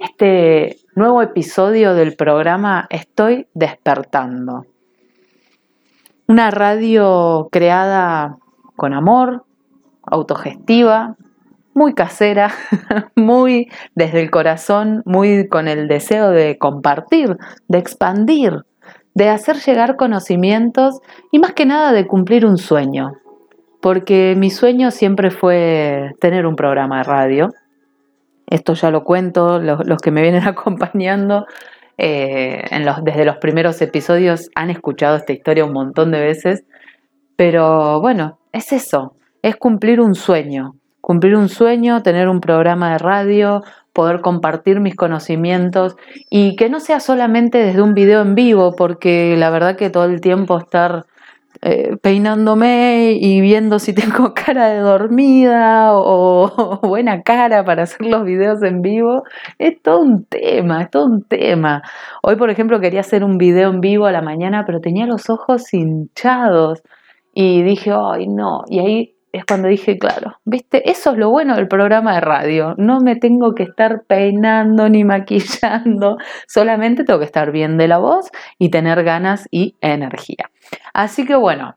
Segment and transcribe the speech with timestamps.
[0.00, 4.64] este nuevo episodio del programa Estoy despertando.
[6.26, 8.36] Una radio creada
[8.76, 9.44] con amor,
[10.04, 11.16] autogestiva,
[11.74, 12.52] muy casera,
[13.16, 17.36] muy desde el corazón, muy con el deseo de compartir,
[17.68, 18.64] de expandir,
[19.14, 21.00] de hacer llegar conocimientos
[21.32, 23.12] y más que nada de cumplir un sueño.
[23.80, 27.48] Porque mi sueño siempre fue tener un programa de radio
[28.50, 31.46] esto ya lo cuento, los, que me vienen acompañando
[31.96, 32.62] eh,
[33.02, 36.64] desde los primeros episodios han escuchado esta historia un montón de veces,
[37.36, 42.98] pero bueno, es eso, es cumplir un sueño, cumplir un sueño, tener un programa de
[42.98, 45.96] radio, poder compartir mis conocimientos
[46.30, 50.04] y que no sea solamente desde un video en vivo, porque la verdad que todo
[50.04, 51.06] el tiempo estar
[51.62, 58.24] eh, peinándome y viendo si tengo cara de dormida o, buena cara para hacer los
[58.24, 59.24] videos en vivo.
[59.58, 61.82] Es todo un tema, es todo un tema.
[62.22, 65.30] Hoy, por ejemplo, quería hacer un video en vivo a la mañana, pero tenía los
[65.30, 66.82] ojos hinchados
[67.34, 68.64] y dije, ay, no.
[68.68, 72.74] Y ahí es cuando dije, claro, viste, eso es lo bueno del programa de radio.
[72.78, 77.98] No me tengo que estar peinando ni maquillando, solamente tengo que estar bien de la
[77.98, 80.50] voz y tener ganas y energía.
[80.94, 81.76] Así que bueno,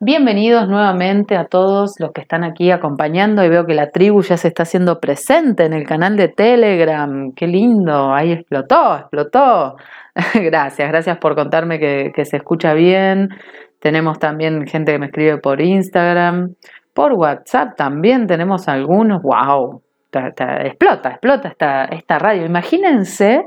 [0.00, 4.36] bienvenidos nuevamente a todos los que están aquí acompañando y veo que la tribu ya
[4.36, 7.32] se está haciendo presente en el canal de Telegram.
[7.32, 9.76] Qué lindo, ahí explotó, explotó.
[10.34, 13.30] gracias, gracias por contarme que, que se escucha bien
[13.78, 16.54] tenemos también gente que me escribe por Instagram,
[16.92, 19.22] por WhatsApp también tenemos algunos.
[19.22, 19.82] ¡Wow!
[20.10, 22.46] explota, explota esta, esta radio.
[22.46, 23.42] Imagínense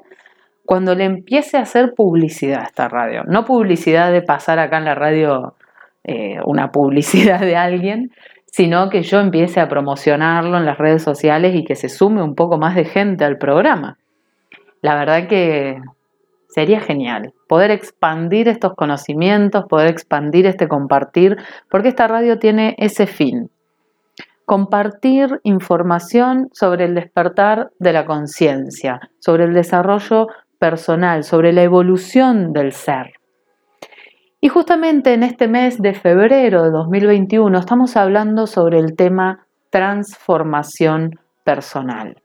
[0.66, 3.24] cuando le empiece a hacer publicidad a esta radio.
[3.26, 5.56] No publicidad de pasar acá en la radio
[6.04, 8.12] eh, una publicidad de alguien,
[8.46, 12.36] sino que yo empiece a promocionarlo en las redes sociales y que se sume un
[12.36, 13.98] poco más de gente al programa.
[14.82, 15.78] La verdad que
[16.54, 21.38] Sería genial poder expandir estos conocimientos, poder expandir este compartir,
[21.70, 23.50] porque esta radio tiene ese fin.
[24.46, 30.28] Compartir información sobre el despertar de la conciencia, sobre el desarrollo
[30.60, 33.14] personal, sobre la evolución del ser.
[34.42, 41.12] Y justamente en este mes de febrero de 2021 estamos hablando sobre el tema transformación
[41.46, 42.21] personal.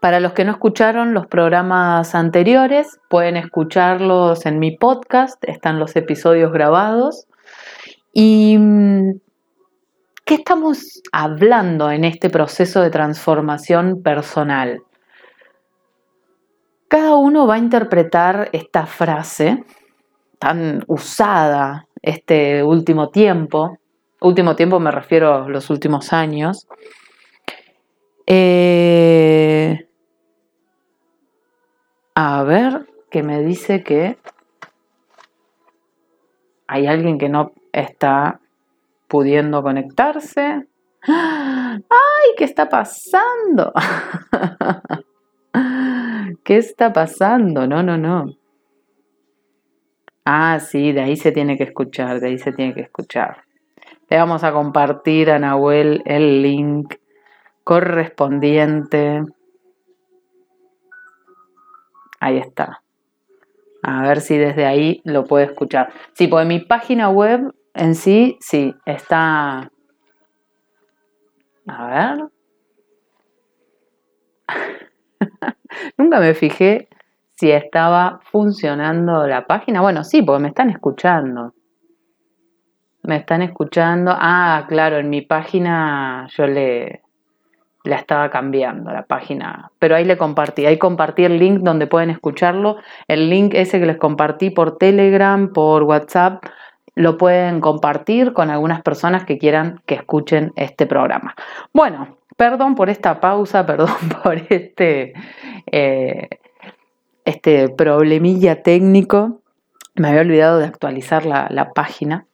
[0.00, 5.96] Para los que no escucharon los programas anteriores, pueden escucharlos en mi podcast, están los
[5.96, 7.26] episodios grabados.
[8.12, 9.20] ¿Y mm,
[10.24, 14.82] qué estamos hablando en este proceso de transformación personal?
[16.88, 19.64] Cada uno va a interpretar esta frase
[20.38, 23.78] tan usada este último tiempo,
[24.20, 26.66] último tiempo me refiero a los últimos años,
[28.30, 29.88] eh,
[32.14, 34.18] a ver, que me dice que
[36.66, 38.40] hay alguien que no está
[39.08, 40.66] pudiendo conectarse.
[41.06, 42.28] ¡Ay!
[42.36, 43.72] ¿Qué está pasando?
[46.44, 47.66] ¿Qué está pasando?
[47.66, 48.26] No, no, no.
[50.26, 53.44] Ah, sí, de ahí se tiene que escuchar, de ahí se tiene que escuchar.
[54.10, 56.94] Le vamos a compartir a Nahuel el link
[57.68, 59.22] correspondiente.
[62.18, 62.82] Ahí está.
[63.82, 65.92] A ver si desde ahí lo puede escuchar.
[66.14, 69.70] Sí, pues mi página web en sí, sí, está...
[71.66, 72.28] A ver.
[75.98, 76.88] Nunca me fijé
[77.34, 79.82] si estaba funcionando la página.
[79.82, 81.52] Bueno, sí, porque me están escuchando.
[83.02, 84.14] Me están escuchando.
[84.14, 87.02] Ah, claro, en mi página yo le,
[87.88, 92.10] la estaba cambiando la página, pero ahí le compartí, ahí compartí el link donde pueden
[92.10, 92.76] escucharlo,
[93.08, 96.44] el link ese que les compartí por Telegram, por WhatsApp,
[96.94, 101.34] lo pueden compartir con algunas personas que quieran que escuchen este programa.
[101.72, 105.14] Bueno, perdón por esta pausa, perdón por este,
[105.70, 106.28] eh,
[107.24, 109.40] este problemilla técnico,
[109.94, 112.26] me había olvidado de actualizar la página.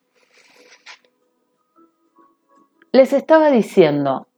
[2.92, 4.28] Les estaba diciendo,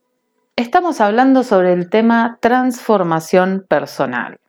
[0.59, 4.41] Estamos hablando sobre el tema transformación personal.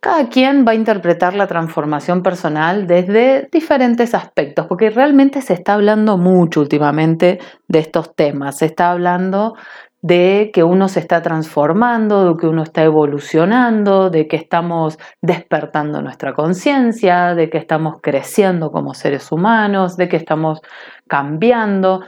[0.00, 5.72] Cada quien va a interpretar la transformación personal desde diferentes aspectos, porque realmente se está
[5.72, 7.38] hablando mucho últimamente
[7.68, 8.58] de estos temas.
[8.58, 9.54] Se está hablando
[10.02, 16.02] de que uno se está transformando, de que uno está evolucionando, de que estamos despertando
[16.02, 20.60] nuestra conciencia, de que estamos creciendo como seres humanos, de que estamos
[21.06, 22.04] cambiando.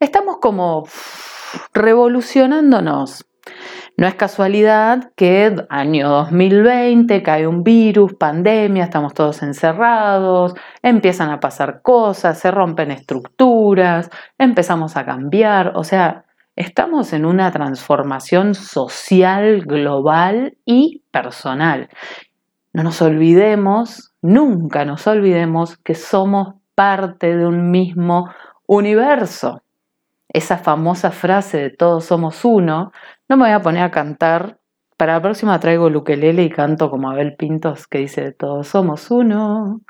[0.00, 0.84] Estamos como
[1.72, 3.26] revolucionándonos.
[3.96, 11.38] No es casualidad que año 2020 cae un virus, pandemia, estamos todos encerrados, empiezan a
[11.38, 14.08] pasar cosas, se rompen estructuras,
[14.38, 16.24] empezamos a cambiar, o sea,
[16.56, 21.90] estamos en una transformación social, global y personal.
[22.72, 28.30] No nos olvidemos, nunca nos olvidemos que somos parte de un mismo
[28.66, 29.62] universo.
[30.32, 32.92] Esa famosa frase de todos somos uno,
[33.28, 34.60] no me voy a poner a cantar.
[34.96, 39.80] Para la próxima traigo el y canto como Abel Pintos que dice todos somos uno.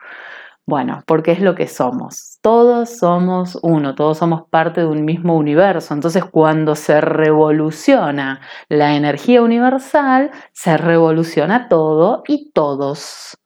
[0.66, 2.38] Bueno, porque es lo que somos.
[2.42, 5.94] Todos somos uno, todos somos parte de un mismo universo.
[5.94, 13.39] Entonces, cuando se revoluciona la energía universal, se revoluciona todo y todos.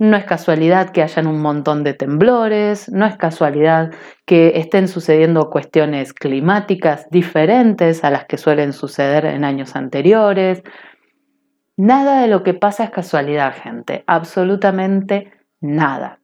[0.00, 3.90] No es casualidad que hayan un montón de temblores, no es casualidad
[4.24, 10.62] que estén sucediendo cuestiones climáticas diferentes a las que suelen suceder en años anteriores.
[11.76, 16.18] Nada de lo que pasa es casualidad, gente, absolutamente nada.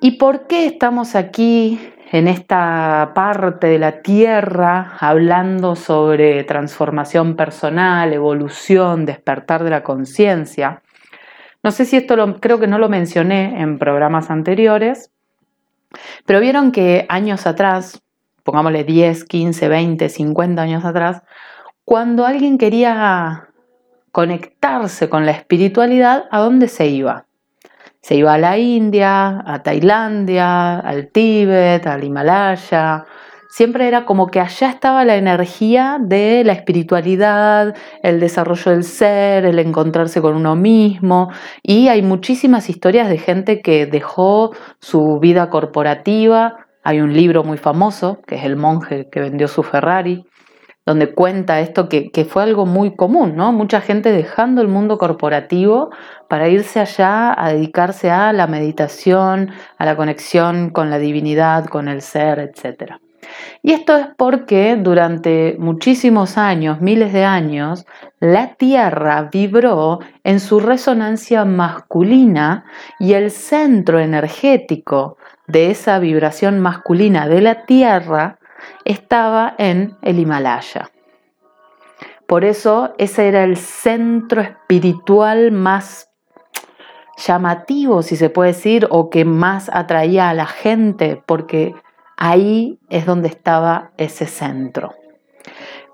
[0.00, 1.78] ¿Y por qué estamos aquí
[2.10, 10.81] en esta parte de la Tierra hablando sobre transformación personal, evolución, despertar de la conciencia?
[11.62, 15.12] No sé si esto lo, creo que no lo mencioné en programas anteriores,
[16.26, 18.02] pero vieron que años atrás,
[18.42, 21.22] pongámosle 10, 15, 20, 50 años atrás,
[21.84, 23.48] cuando alguien quería
[24.10, 27.26] conectarse con la espiritualidad, ¿a dónde se iba?
[28.00, 33.06] Se iba a la India, a Tailandia, al Tíbet, al Himalaya.
[33.52, 39.44] Siempre era como que allá estaba la energía de la espiritualidad, el desarrollo del ser,
[39.44, 41.30] el encontrarse con uno mismo.
[41.62, 46.64] Y hay muchísimas historias de gente que dejó su vida corporativa.
[46.82, 50.24] Hay un libro muy famoso, que es El monje que vendió su Ferrari,
[50.86, 53.52] donde cuenta esto que, fue algo muy común, ¿no?
[53.52, 55.90] Mucha gente dejando el mundo corporativo
[56.26, 61.88] para irse allá a dedicarse a la meditación, a la conexión con la divinidad, con
[61.88, 63.01] el ser, etc.
[63.62, 67.86] Y esto es porque durante muchísimos años, miles de años,
[68.20, 72.64] la Tierra vibró en su resonancia masculina
[72.98, 78.38] y el centro energético de esa vibración masculina de la Tierra
[78.84, 80.90] estaba en el Himalaya.
[82.26, 86.08] Por eso ese era el centro espiritual más
[87.16, 91.74] llamativo, si se puede decir, o que más atraía a la gente, porque
[92.22, 94.94] ahí es donde estaba ese centro.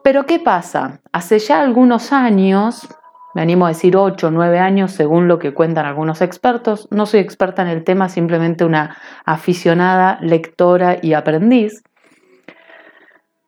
[0.04, 1.00] Pero ¿qué pasa?
[1.10, 2.86] Hace ya algunos años,
[3.34, 7.06] me animo a decir 8 o 9 años según lo que cuentan algunos expertos, no
[7.06, 11.82] soy experta en el tema, simplemente una aficionada, lectora y aprendiz,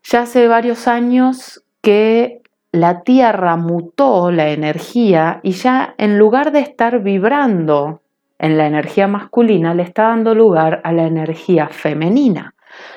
[0.02, 2.40] ya hace varios años que
[2.72, 8.00] la Tierra mutó la energía y ya en lugar de estar vibrando
[8.38, 12.54] en la energía masculina, le está dando lugar a la energía femenina.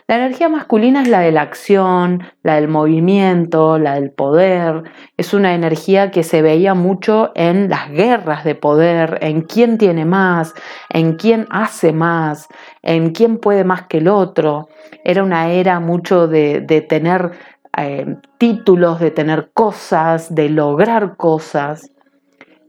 [0.07, 4.83] La energía masculina es la de la acción, la del movimiento, la del poder.
[5.17, 10.05] Es una energía que se veía mucho en las guerras de poder, en quién tiene
[10.05, 10.53] más,
[10.89, 12.47] en quién hace más,
[12.81, 14.67] en quién puede más que el otro.
[15.03, 17.31] Era una era mucho de, tener
[17.77, 21.91] eh, títulos, de tener cosas, de lograr cosas.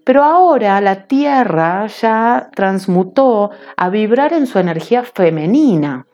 [0.05, 6.07] Pero ahora la Tierra ya transmutó a vibrar en su energía femenina.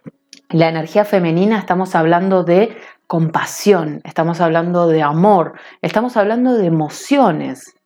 [0.51, 2.77] La energía femenina estamos hablando de
[3.07, 7.77] compasión, estamos hablando de amor, estamos hablando de emociones.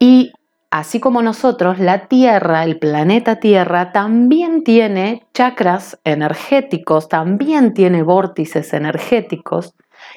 [0.00, 0.32] Y
[0.72, 8.72] así como nosotros, la Tierra, el planeta Tierra, también tiene chakras energéticos, también tiene vórtices
[8.72, 9.76] energéticos.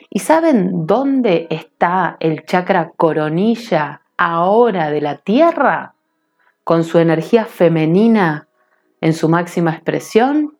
[0.09, 5.93] ¿Y saben dónde está el chakra coronilla ahora de la Tierra?
[6.63, 8.47] Con su energía femenina
[9.01, 10.54] en su máxima expresión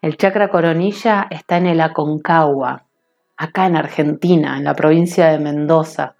[0.00, 2.84] el chakra coronilla está en el Aconcagua,
[3.36, 6.14] acá en Argentina, en la provincia de Mendoza.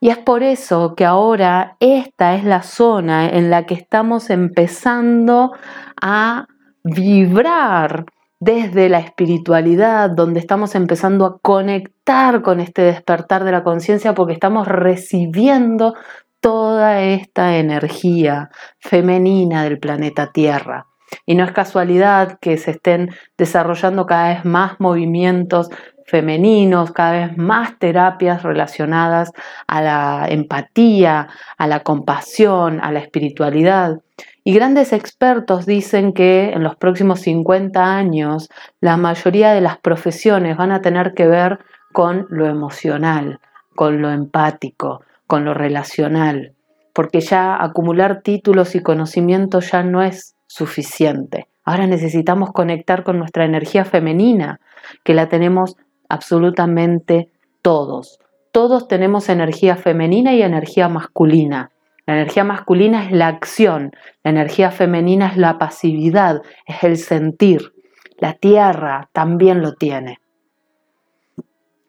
[0.00, 5.52] Y es por eso que ahora esta es la zona en la que estamos empezando
[6.00, 6.46] a
[6.82, 8.06] vibrar
[8.38, 14.34] desde la espiritualidad, donde estamos empezando a conectar con este despertar de la conciencia porque
[14.34, 15.94] estamos recibiendo
[16.40, 20.86] toda esta energía femenina del planeta Tierra.
[21.24, 25.70] Y no es casualidad que se estén desarrollando cada vez más movimientos
[26.06, 29.32] femeninos, cada vez más terapias relacionadas
[29.66, 34.00] a la empatía, a la compasión, a la espiritualidad.
[34.44, 38.48] Y grandes expertos dicen que en los próximos 50 años
[38.80, 41.58] la mayoría de las profesiones van a tener que ver
[41.92, 43.40] con lo emocional,
[43.74, 46.54] con lo empático, con lo relacional,
[46.92, 51.48] porque ya acumular títulos y conocimientos ya no es suficiente.
[51.64, 54.58] Ahora necesitamos conectar con nuestra energía femenina,
[55.04, 55.76] que la tenemos
[56.08, 58.18] absolutamente todos.
[58.52, 61.70] Todos tenemos energía femenina y energía masculina.
[62.06, 63.90] La energía masculina es la acción,
[64.22, 67.72] la energía femenina es la pasividad, es el sentir.
[68.18, 70.20] La tierra también lo tiene.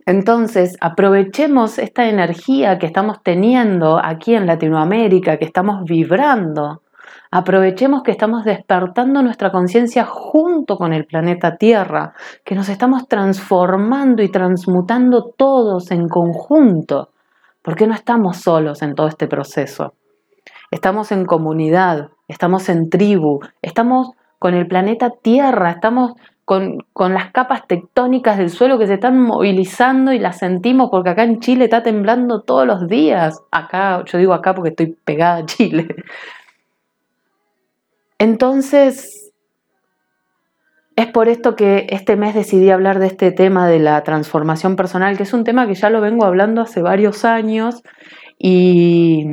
[0.05, 6.81] Entonces, aprovechemos esta energía que estamos teniendo aquí en Latinoamérica, que estamos vibrando.
[7.31, 12.13] Aprovechemos que estamos despertando nuestra conciencia junto con el planeta Tierra,
[12.45, 17.09] que nos estamos transformando y transmutando todos en conjunto,
[17.61, 19.93] porque no estamos solos en todo este proceso.
[20.71, 26.13] Estamos en comunidad, estamos en tribu, estamos con el planeta Tierra, estamos
[26.47, 31.23] con, las capas tectónicas del suelo que se están movilizando y las sentimos porque acá
[31.23, 33.37] en Chile está temblando todos los días.
[33.51, 35.87] Acá, yo digo acá porque estoy pegada a Chile.
[38.19, 39.31] Entonces,
[40.95, 45.15] es por esto que este mes decidí hablar de este tema de la transformación personal,
[45.15, 47.83] que es un tema que ya lo vengo hablando hace varios años
[48.39, 49.25] y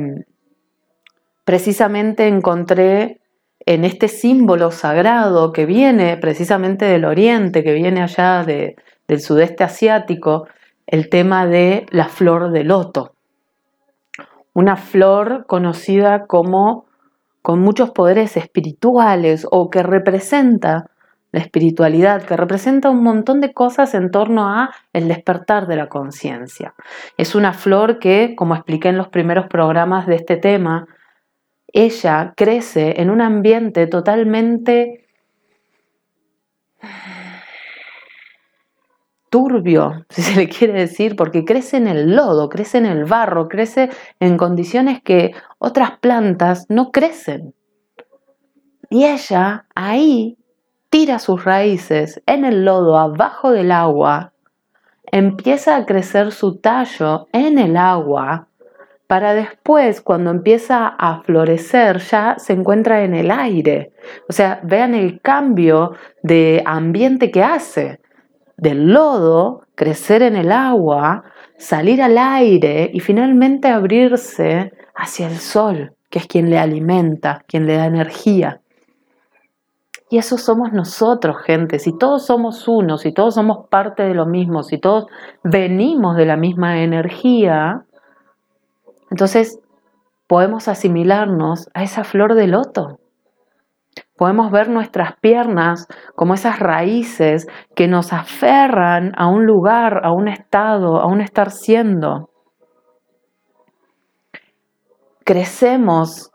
[1.43, 3.19] precisamente encontré
[3.65, 10.47] en este símbolo sagrado que viene precisamente del oriente, que viene allá del sudeste asiático,
[10.85, 13.15] el tema de la flor de loto.
[14.53, 16.85] Una flor conocida como
[17.45, 20.89] con muchos poderes espirituales o que representa
[21.31, 25.87] la espiritualidad, que representa un montón de cosas en torno a el despertar de la
[25.87, 26.73] conciencia.
[27.17, 30.87] Es una flor que, como expliqué en los primeros programas de este tema,
[31.71, 35.05] ella crece en un ambiente totalmente
[39.35, 43.49] turbio, si se le quiere decir, porque crece en el lodo, crece en el barro,
[43.49, 43.89] crece
[44.21, 47.53] en condiciones que otras plantas no crecen.
[48.89, 50.37] Y ella ahí
[50.89, 54.31] tira sus raíces en el lodo, abajo del agua,
[55.11, 58.47] empieza a crecer su tallo en el agua
[59.07, 63.91] para después, cuando empieza a florecer, ya se encuentra en el aire.
[64.29, 65.91] O sea, vean el cambio
[66.23, 67.99] de ambiente que hace.
[68.57, 71.23] Del lodo, crecer en el agua,
[71.57, 77.65] salir al aire y finalmente abrirse hacia el sol, que es quien le alimenta, quien
[77.65, 78.61] le da energía.
[80.09, 81.79] Y eso somos nosotros, gente.
[81.79, 85.07] Si todos somos uno, si todos somos parte de lo mismo, si todos
[85.43, 87.85] venimos de la misma energía,
[89.11, 89.59] entonces,
[90.27, 92.99] podemos asimilarnos a esa flor de loto.
[94.17, 100.29] Podemos ver nuestras piernas como esas raíces que nos aferran a un lugar, a un
[100.29, 102.29] estado, a un estar siendo.
[105.25, 106.31] Crecemos,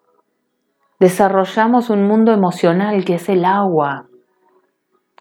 [0.99, 4.09] desarrollamos un mundo emocional que es el agua,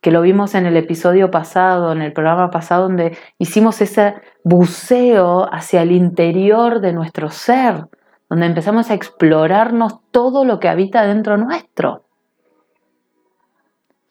[0.01, 5.45] que lo vimos en el episodio pasado, en el programa pasado, donde hicimos ese buceo
[5.49, 7.85] hacia el interior de nuestro ser,
[8.29, 12.08] donde empezamos a explorarnos todo lo que habita dentro nuestro.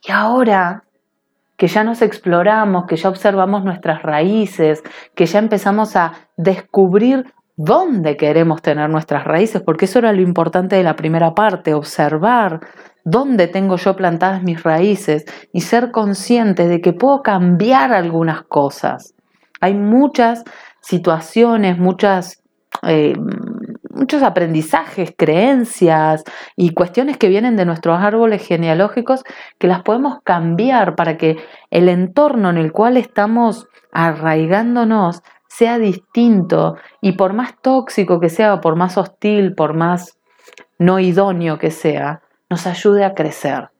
[0.08, 0.84] Y ahora
[1.58, 4.82] que ya nos exploramos, que ya observamos nuestras raíces,
[5.14, 10.76] que ya empezamos a descubrir dónde queremos tener nuestras raíces, porque eso era lo importante
[10.76, 12.60] de la primera parte, observar
[13.04, 19.14] dónde tengo yo plantadas mis raíces y ser consciente de que puedo cambiar algunas cosas.
[19.60, 20.44] Hay muchas
[20.80, 22.42] situaciones, muchas,
[22.86, 23.14] eh,
[23.98, 26.24] muchos aprendizajes, creencias
[26.56, 29.24] y cuestiones que vienen de nuestros árboles genealógicos
[29.58, 31.36] que las podemos cambiar para que
[31.70, 38.60] el entorno en el cual estamos arraigándonos sea distinto y por más tóxico que sea,
[38.60, 40.18] por más hostil, por más
[40.78, 43.70] no idóneo que sea, nos ayude a crecer.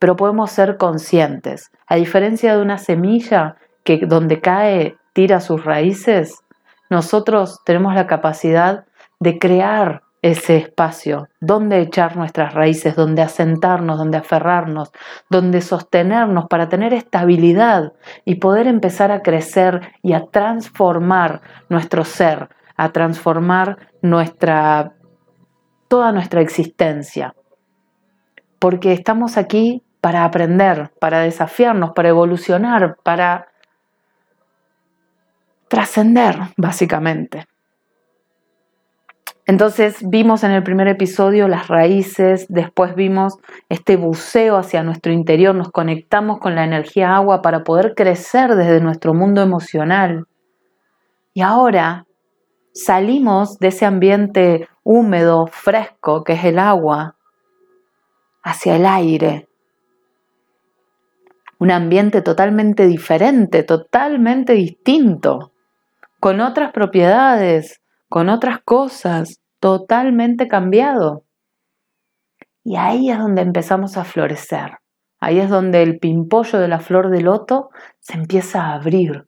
[0.00, 1.70] Pero podemos ser conscientes.
[1.86, 6.42] A diferencia de una semilla que donde cae tira sus raíces,
[6.90, 8.84] nosotros tenemos la capacidad
[9.20, 14.90] de crear ese espacio, donde echar nuestras raíces, donde asentarnos, donde aferrarnos,
[15.28, 17.92] donde sostenernos para tener estabilidad
[18.24, 24.94] y poder empezar a crecer y a transformar nuestro ser, a transformar nuestra
[25.88, 27.34] toda nuestra existencia
[28.64, 33.48] porque estamos aquí para aprender, para desafiarnos, para evolucionar, para
[35.68, 37.44] trascender, básicamente.
[39.46, 43.34] Entonces vimos en el primer episodio las raíces, después vimos
[43.68, 48.80] este buceo hacia nuestro interior, nos conectamos con la energía agua para poder crecer desde
[48.80, 50.26] nuestro mundo emocional.
[51.34, 52.06] Y ahora
[52.72, 57.16] salimos de ese ambiente húmedo, fresco, que es el agua,
[58.42, 59.48] hacia el aire.
[61.58, 65.52] Un ambiente totalmente diferente, totalmente distinto,
[66.18, 71.24] con otras propiedades, con otras cosas, totalmente cambiado.
[72.62, 74.78] Y ahí es donde empezamos a florecer.
[75.20, 77.70] Ahí es donde el pimpollo de la flor de loto
[78.00, 79.26] se empieza a abrir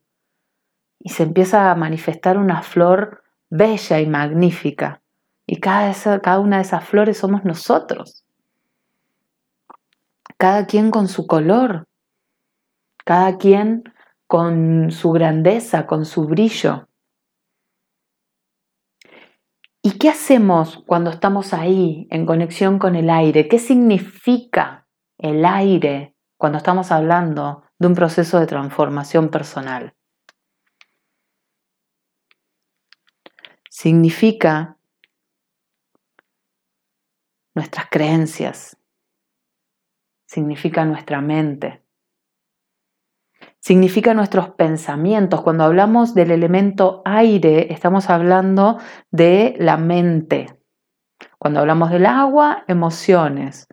[1.01, 5.01] y se empieza a manifestar una flor bella y magnífica.
[5.47, 8.25] Y cada, cada una de esas flores somos nosotros.
[10.37, 11.87] Cada quien con su color,
[13.05, 13.85] cada quien
[14.27, 16.86] con su grandeza, con su brillo.
[19.87, 23.47] ¿Y qué hacemos cuando estamos ahí en conexión con el aire?
[23.47, 29.95] ¿Qué significa el aire cuando estamos hablando de un proceso de transformación personal?
[33.71, 34.77] Significa
[37.55, 38.77] nuestras creencias,
[40.27, 41.86] significa nuestra mente,
[43.67, 45.43] significa nuestros pensamientos.
[45.43, 48.79] Cuando hablamos del elemento aire, estamos hablando
[49.11, 50.57] de la mente.
[51.37, 53.67] Cuando hablamos del agua, emociones.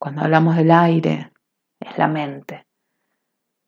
[0.00, 1.32] Cuando hablamos del aire,
[1.80, 2.68] es la mente.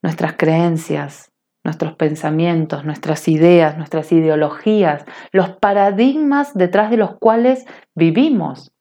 [0.01, 1.33] Nuestras creencias,
[1.65, 7.67] nuestros pensamientos, nuestras ideas, nuestras ideologías, los paradigmas detrás de los cuales
[7.97, 8.73] vivimos.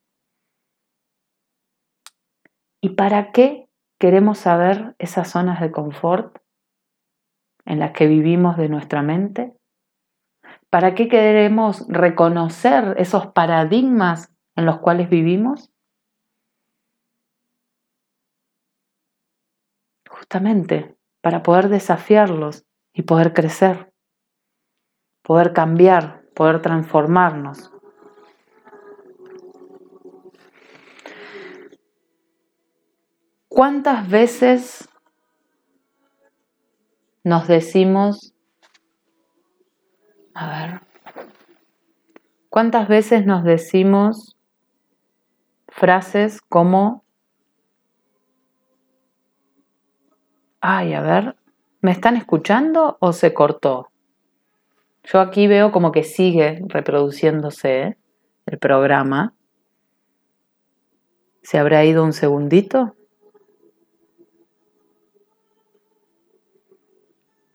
[2.84, 3.67] ¿Y para qué
[4.00, 6.38] ¿Queremos saber esas zonas de confort
[7.66, 9.58] en las que vivimos de nuestra mente?
[10.70, 15.72] ¿Para qué queremos reconocer esos paradigmas en los cuales vivimos?
[20.10, 23.92] Justamente para poder desafiarlos y poder crecer,
[25.24, 27.72] poder cambiar, poder transformarnos.
[33.58, 34.88] ¿Cuántas veces
[37.24, 38.36] nos decimos,
[40.36, 40.82] a ver,
[42.50, 44.38] cuántas veces nos decimos
[45.70, 47.04] frases como,
[50.62, 51.36] ay, a ver,
[51.82, 53.90] ¿me están escuchando o se cortó?
[55.04, 57.98] Yo aquí veo como que sigue reproduciéndose
[58.46, 59.34] el programa.
[61.42, 62.97] ¿Se habrá ido un segundito?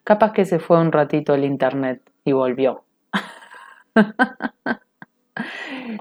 [0.04, 2.84] Capaz que se fue un ratito el internet y volvió.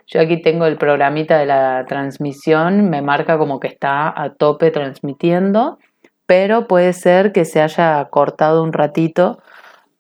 [0.08, 4.72] Yo aquí tengo el programita de la transmisión, me marca como que está a tope
[4.72, 5.78] transmitiendo,
[6.26, 9.42] pero puede ser que se haya cortado un ratito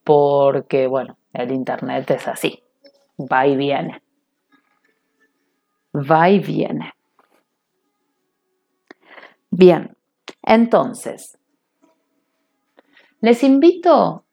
[0.03, 2.63] porque, bueno, el internet es así,
[3.19, 4.01] va y viene.
[5.93, 6.93] Va y viene.
[9.49, 9.95] Bien,
[10.43, 11.37] entonces,
[13.21, 14.25] les invito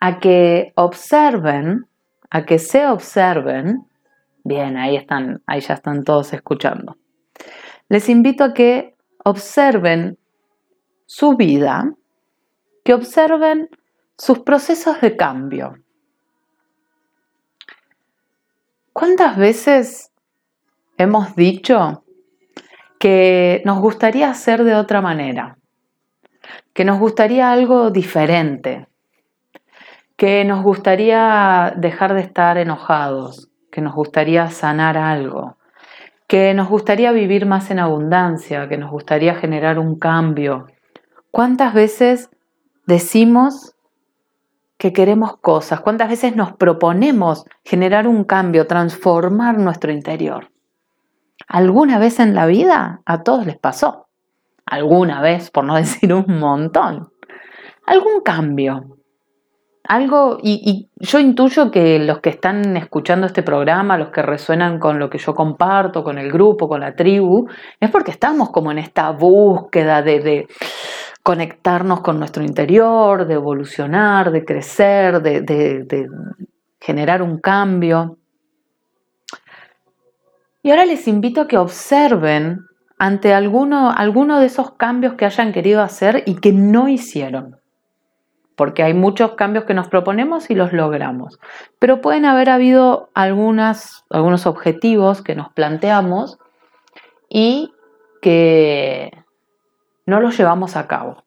[0.00, 1.88] a que observen,
[2.30, 3.86] a que se observen.
[4.44, 6.96] Bien, ahí están, ahí ya están todos escuchando.
[7.88, 10.18] Les invito a que observen
[11.04, 11.92] su vida,
[12.84, 13.68] que observen
[14.16, 15.74] sus procesos de cambio.
[18.92, 20.12] ¿Cuántas veces
[20.96, 22.04] hemos dicho
[22.98, 25.58] que nos gustaría hacer de otra manera?
[26.72, 28.86] Que nos gustaría algo diferente,
[30.16, 35.56] que nos gustaría dejar de estar enojados, que nos gustaría sanar algo,
[36.26, 40.66] que nos gustaría vivir más en abundancia, que nos gustaría generar un cambio.
[41.30, 42.30] ¿Cuántas veces
[42.86, 43.76] decimos
[44.76, 45.80] que queremos cosas?
[45.80, 50.50] ¿Cuántas veces nos proponemos generar un cambio, transformar nuestro interior?
[51.46, 54.07] ¿Alguna vez en la vida a todos les pasó?
[54.70, 57.08] Alguna vez, por no decir un montón,
[57.86, 58.94] algún cambio.
[59.84, 64.98] Algo, y, yo intuyo que los que están escuchando este programa, los que resuenan con
[64.98, 67.48] lo que yo comparto, con el grupo, con la tribu,
[67.80, 70.46] es porque estamos como en esta búsqueda de,
[71.22, 76.08] conectarnos con nuestro interior, de evolucionar, de crecer, de
[76.80, 78.18] generar un cambio.
[80.62, 82.67] Y ahora les invito a que observen
[82.98, 83.94] ante alguno,
[84.40, 87.60] de esos cambios que hayan querido hacer y que no hicieron.
[88.56, 91.38] Porque hay muchos cambios que nos proponemos y los logramos.
[91.78, 96.38] Pero pueden haber habido algunos objetivos que nos planteamos
[97.28, 97.72] y
[98.20, 99.12] que
[100.06, 101.22] no los llevamos a cabo.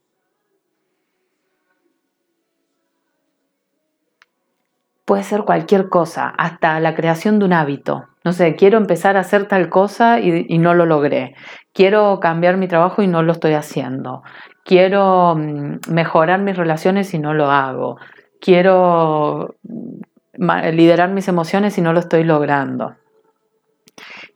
[5.12, 8.08] puede ser cualquier cosa, hasta la creación de un hábito.
[8.24, 11.34] No sé, quiero empezar a hacer tal cosa y, no lo logré.
[11.74, 14.22] Quiero cambiar mi trabajo y no lo estoy haciendo.
[14.64, 17.98] Quiero mm, mejorar mis relaciones y no lo hago.
[18.40, 22.96] Quiero mm, liderar mis emociones y no lo estoy logrando.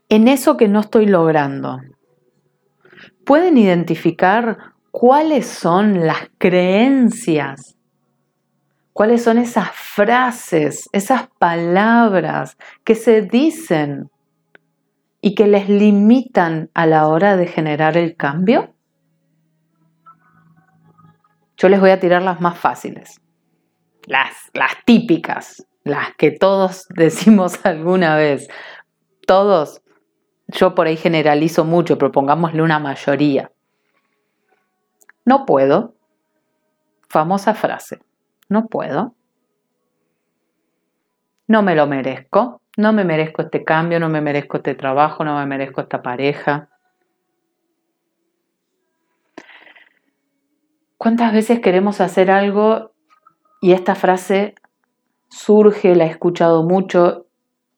[0.10, 1.80] En eso que no estoy logrando,
[3.24, 4.58] ¿pueden identificar
[4.90, 7.75] cuáles son las creencias
[8.96, 14.10] cuáles son esas frases, esas palabras que se dicen
[15.20, 18.74] y que les limitan a la hora de generar el cambio?
[21.58, 23.20] Yo les voy a tirar las más fáciles,
[24.08, 24.32] las,
[24.86, 28.48] típicas, las que todos decimos alguna vez.
[29.28, 29.82] Todos,
[30.48, 33.52] yo por ahí generalizo mucho, pero pongámosle una mayoría.
[35.26, 35.96] No puedo.
[37.10, 38.00] Famosa frase
[38.50, 39.16] no puedo.
[41.48, 42.62] No me lo merezco.
[42.78, 46.70] No me merezco este cambio, no me merezco este trabajo, no me merezco esta pareja.
[50.98, 52.92] ¿Cuántas veces queremos hacer algo
[53.62, 54.56] y esta frase
[55.30, 57.28] surge, la he escuchado mucho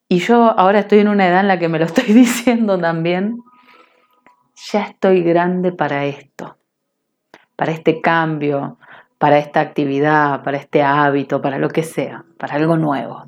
[0.09, 3.43] y yo ahora estoy en una edad en la que me lo estoy diciendo también?
[4.71, 6.57] Ya estoy grande para esto,
[7.55, 8.79] para este cambio,
[9.17, 13.23] para esta actividad, para este hábito, para lo que sea, para algo nuevo.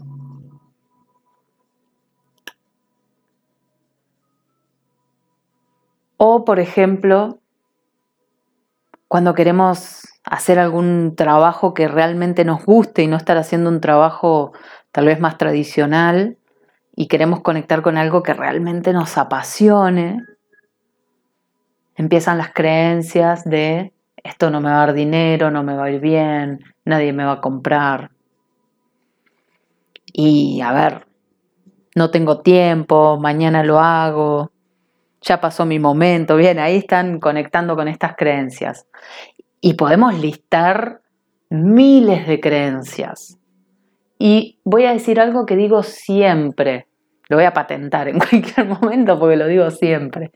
[6.18, 7.40] O, por ejemplo,
[9.08, 14.52] cuando queremos hacer algún trabajo que realmente nos guste y no estar haciendo un trabajo
[14.92, 16.38] tal vez más tradicional
[16.96, 20.22] y queremos conectar con algo que realmente nos apasione,
[21.96, 25.92] empiezan las creencias de esto no me va a dar dinero, no me va a
[25.92, 28.12] ir bien, nadie me va a comprar.
[30.12, 31.08] Y a ver,
[31.96, 34.52] no tengo tiempo, mañana lo hago,
[35.22, 38.88] ya pasó mi momento, bien, ahí están conectando con estas creencias.
[39.62, 41.02] Y podemos listar
[41.50, 43.38] miles de creencias.
[44.18, 46.88] Y voy a decir algo que digo siempre,
[47.28, 50.32] lo voy a patentar en cualquier momento porque lo digo siempre.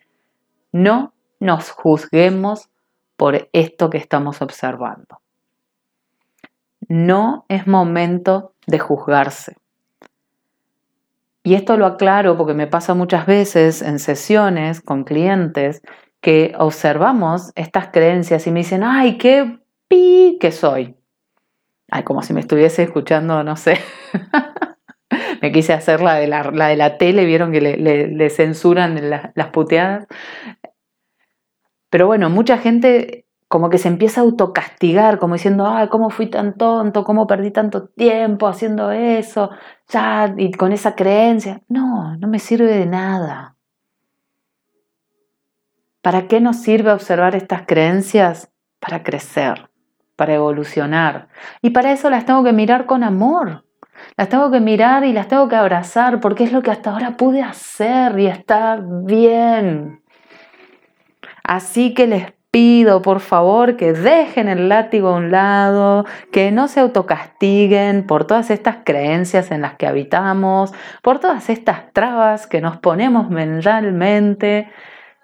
[0.71, 2.69] No nos juzguemos
[3.15, 5.21] por esto que estamos observando.
[6.87, 9.55] No es momento de juzgarse.
[11.43, 15.81] Y esto lo aclaro porque me pasa muchas veces en sesiones con clientes
[16.21, 20.95] que observamos estas creencias y me dicen, ay, qué pi que soy.
[21.91, 23.77] Ay, como si me estuviese escuchando, no sé.
[25.41, 30.07] me quise hacer la de la, de la tele, vieron que le, censuran las puteadas.
[31.93, 36.25] Pero bueno, mucha gente como que se empieza a autocastigar, como diciendo, ay, ¿cómo fui
[36.25, 37.03] tan tonto?
[37.03, 39.51] ¿Cómo perdí tanto tiempo haciendo eso?
[39.89, 41.61] Ya, y con esa creencia.
[41.67, 43.57] No, no me sirve de nada.
[46.01, 48.51] ¿Para qué nos sirve observar estas creencias?
[48.79, 49.69] Para crecer,
[50.15, 51.27] para evolucionar.
[51.61, 53.65] Y para eso las tengo que mirar con amor.
[54.17, 57.17] Las tengo que mirar y las tengo que abrazar porque es lo que hasta ahora
[57.17, 60.02] pude hacer y está bien.
[61.43, 66.67] Así que les pido por favor que dejen el látigo a un lado, que no
[66.67, 72.61] se autocastiguen por todas estas creencias en las que habitamos, por todas estas trabas que
[72.61, 74.69] nos ponemos mentalmente.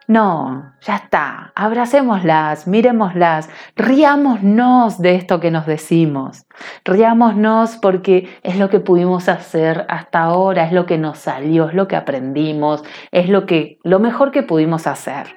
[0.07, 6.47] No, ya está, abracémoslas, miremoslas, riámonos de esto que nos decimos,
[6.83, 11.75] riámonos porque es lo que pudimos hacer hasta ahora, es lo que nos salió, es
[11.75, 15.27] lo que aprendimos, es lo que lo mejor que pudimos hacer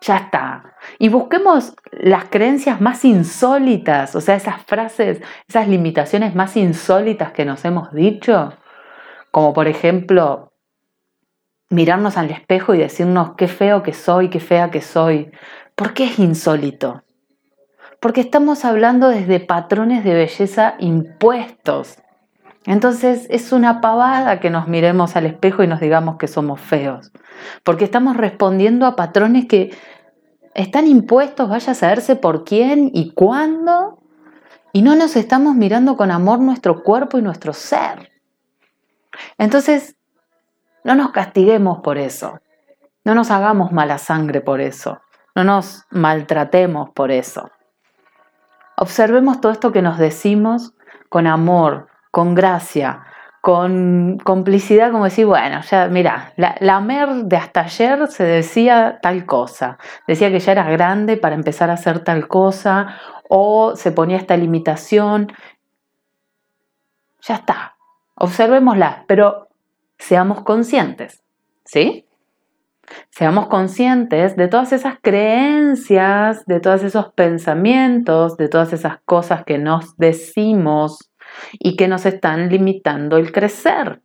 [0.00, 0.74] ya está.
[0.98, 7.44] Y busquemos las creencias más insólitas, o sea, esas frases, esas limitaciones más insólitas que
[7.44, 8.52] nos hemos dicho,
[9.30, 10.52] como por ejemplo,
[11.70, 15.30] mirarnos al espejo y decirnos qué feo que soy, qué fea que soy.
[15.74, 17.02] ¿Por qué es insólito?
[18.00, 21.98] Porque estamos hablando desde patrones de belleza impuestos.
[22.68, 27.10] Entonces es una pavada que nos miremos al espejo y nos digamos que somos feos,
[27.64, 29.74] porque estamos respondiendo a patrones que
[30.54, 34.02] están impuestos, vaya a saberse por quién y cuándo,
[34.74, 38.12] y no nos estamos mirando con amor nuestro cuerpo y nuestro ser.
[39.38, 39.96] Entonces,
[40.84, 42.38] no nos castiguemos por eso,
[43.02, 45.00] no nos hagamos mala sangre por eso,
[45.34, 47.50] no nos maltratemos por eso.
[48.76, 50.74] Observemos todo esto que nos decimos
[51.08, 53.04] con amor, con gracia,
[53.40, 59.24] con complicidad, como decir, bueno, ya, mira, la, Mer de hasta ayer se decía tal
[59.24, 59.78] cosa,
[60.08, 62.96] decía que ya era grande para empezar a hacer tal cosa,
[63.28, 65.32] o se ponía esta limitación.
[67.20, 67.76] Ya está,
[68.16, 69.46] observémoslas, pero
[69.96, 71.22] seamos conscientes,
[71.64, 72.04] ¿sí?
[73.10, 79.58] Seamos conscientes de todas esas creencias, de todos esos pensamientos, de todas esas cosas que
[79.58, 81.07] nos decimos
[81.52, 84.00] y que nos están limitando el crecer.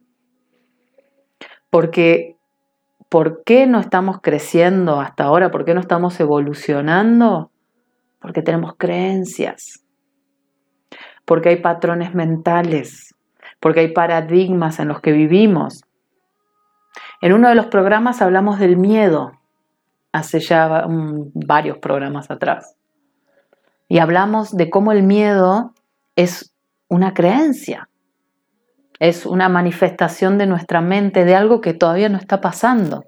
[1.69, 2.37] Porque,
[3.09, 5.51] ¿por qué no estamos creciendo hasta ahora?
[5.51, 7.51] ¿Por qué no estamos evolucionando?
[8.19, 9.83] Porque tenemos creencias,
[11.25, 13.15] porque hay patrones mentales,
[13.59, 15.83] porque hay paradigmas en los que vivimos.
[17.21, 19.31] En uno de los programas hablamos del miedo,
[20.11, 20.85] hace ya
[21.33, 22.75] varios programas atrás.
[23.89, 25.73] Y hablamos de cómo el miedo
[26.15, 26.52] es
[26.87, 27.89] una creencia,
[28.99, 33.03] es una manifestación de nuestra mente de algo que todavía no está pasando.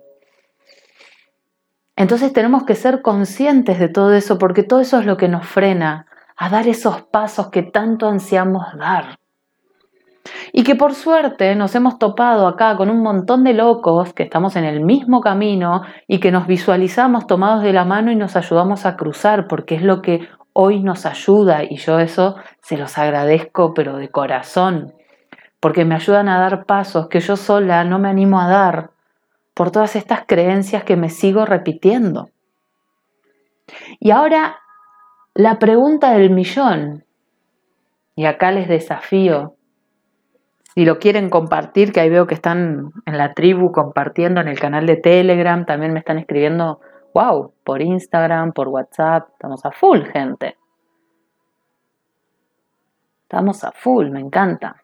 [1.96, 5.48] Entonces tenemos que ser conscientes de todo eso porque todo eso es lo que nos
[5.48, 9.20] frena a dar esos pasos que tanto ansiamos dar.
[10.52, 14.56] Y que por suerte nos hemos topado acá con un montón de locos que estamos
[14.56, 18.86] en el mismo camino y que nos visualizamos tomados de la mano y nos ayudamos
[18.86, 20.28] a cruzar porque es lo que
[20.58, 24.94] hoy nos ayuda y yo eso se los agradezco pero de corazón
[25.60, 28.92] porque me ayudan a dar pasos que yo sola no me animo a dar
[29.56, 32.30] por todas estas creencias que me sigo repitiendo.
[34.00, 34.58] Y ahora
[35.34, 37.04] la pregunta del millón,
[38.16, 39.56] y acá les desafío,
[40.76, 44.60] si lo quieren compartir, que ahí veo que están en la tribu compartiendo en el
[44.60, 46.80] canal de Telegram, también me están escribiendo,
[47.16, 50.58] wow, por Instagram, por WhatsApp, estamos a full, gente.
[53.24, 54.84] Estamos a full, me encanta.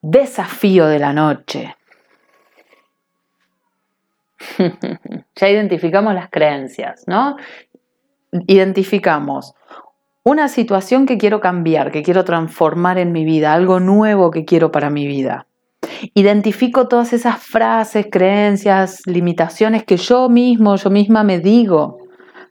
[0.00, 1.76] Desafío de la noche.
[5.34, 7.36] ya identificamos las creencias, ¿no?
[8.30, 9.54] Identificamos
[10.22, 14.70] una situación que quiero cambiar, que quiero transformar en mi vida, algo nuevo que quiero
[14.70, 15.48] para mi vida.
[16.14, 21.98] Identifico todas esas frases, creencias, limitaciones que yo mismo, yo misma me digo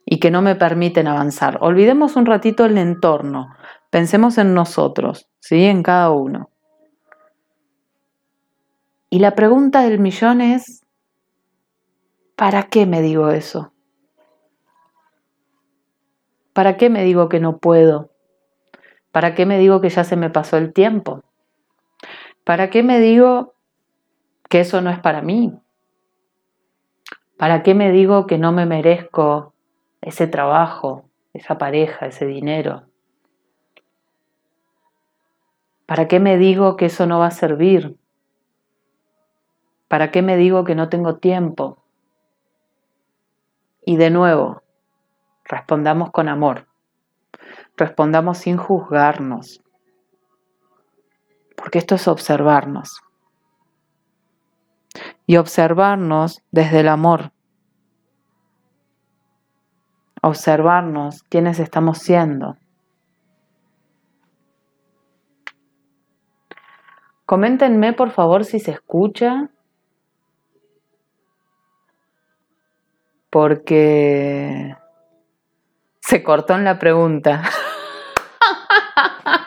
[0.06, 1.58] y que no me permiten avanzar.
[1.62, 3.50] Olvidemos un ratito el entorno,
[3.90, 5.66] pensemos en nosotros, ¿sí?
[5.66, 6.50] En cada uno.
[9.10, 10.84] Y la pregunta del millón es,
[12.36, 13.74] ¿para qué me digo eso?
[16.54, 18.12] ¿Para qué me digo que no puedo?
[19.12, 21.24] ¿Para qué me digo que ya se me pasó el tiempo?
[22.44, 23.54] ¿Para qué me digo
[24.50, 25.60] que eso no es para mí?
[27.38, 29.54] ¿Para qué me digo que no me merezco
[30.02, 32.84] ese trabajo, esa pareja, ese dinero?
[35.86, 37.98] ¿Para qué me digo que eso no va a servir?
[39.88, 41.84] ¿Para qué me digo que no tengo tiempo?
[43.86, 44.62] Y de nuevo,
[45.44, 46.68] respondamos con amor,
[47.76, 49.62] respondamos sin juzgarnos,
[51.62, 53.02] porque esto es observarnos.
[55.28, 57.34] Y observarnos desde el amor,
[60.24, 62.58] observarnos quiénes estamos siendo.
[67.28, 69.52] Coméntenme por favor si se escucha
[73.30, 74.76] porque
[76.00, 77.44] se cortó en la pregunta.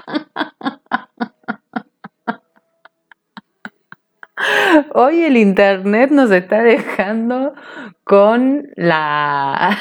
[4.97, 7.53] Hoy el Internet nos está dejando
[8.05, 9.77] con la...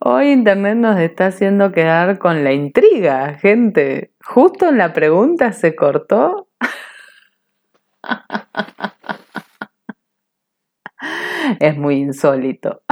[0.00, 4.12] Hoy Internet nos está haciendo quedar con la intriga, gente.
[4.24, 6.46] Justo en la pregunta se cortó.
[11.58, 12.84] Es muy insólito.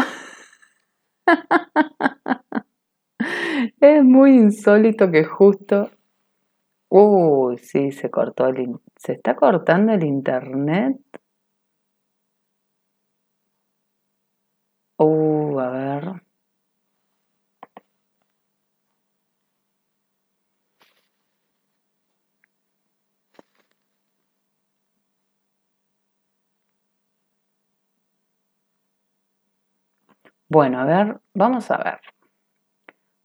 [3.81, 5.91] Es muy insólito que justo...
[6.89, 8.79] Uy, sí, se cortó el...
[8.97, 10.99] ¿Se está cortando el internet?
[14.99, 16.23] Uh, a ver.
[30.49, 32.01] Bueno, a ver, vamos a ver.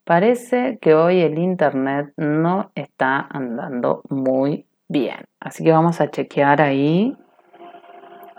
[0.06, 5.26] Parece que hoy el internet no está andando muy bien.
[5.39, 7.18] Así que vamos a chequear ahí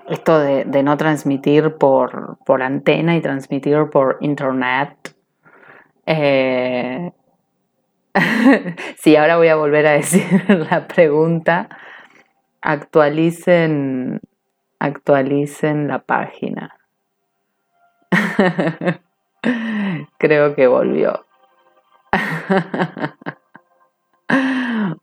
[0.08, 5.16] esto de, no transmitir por, antena y transmitir por internet.
[6.06, 7.10] Eh,
[8.98, 11.68] sí, ahora voy a volver a decir la pregunta.
[12.60, 14.20] Actualicen,
[14.78, 16.78] actualicen la página.
[20.18, 21.25] Creo que volvió.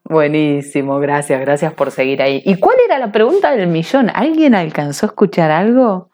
[0.06, 2.42] Buenísimo, gracias, gracias por seguir ahí.
[2.46, 4.12] ¿Y cuál era la pregunta del millón?
[4.14, 6.10] ¿Alguien alcanzó a escuchar algo?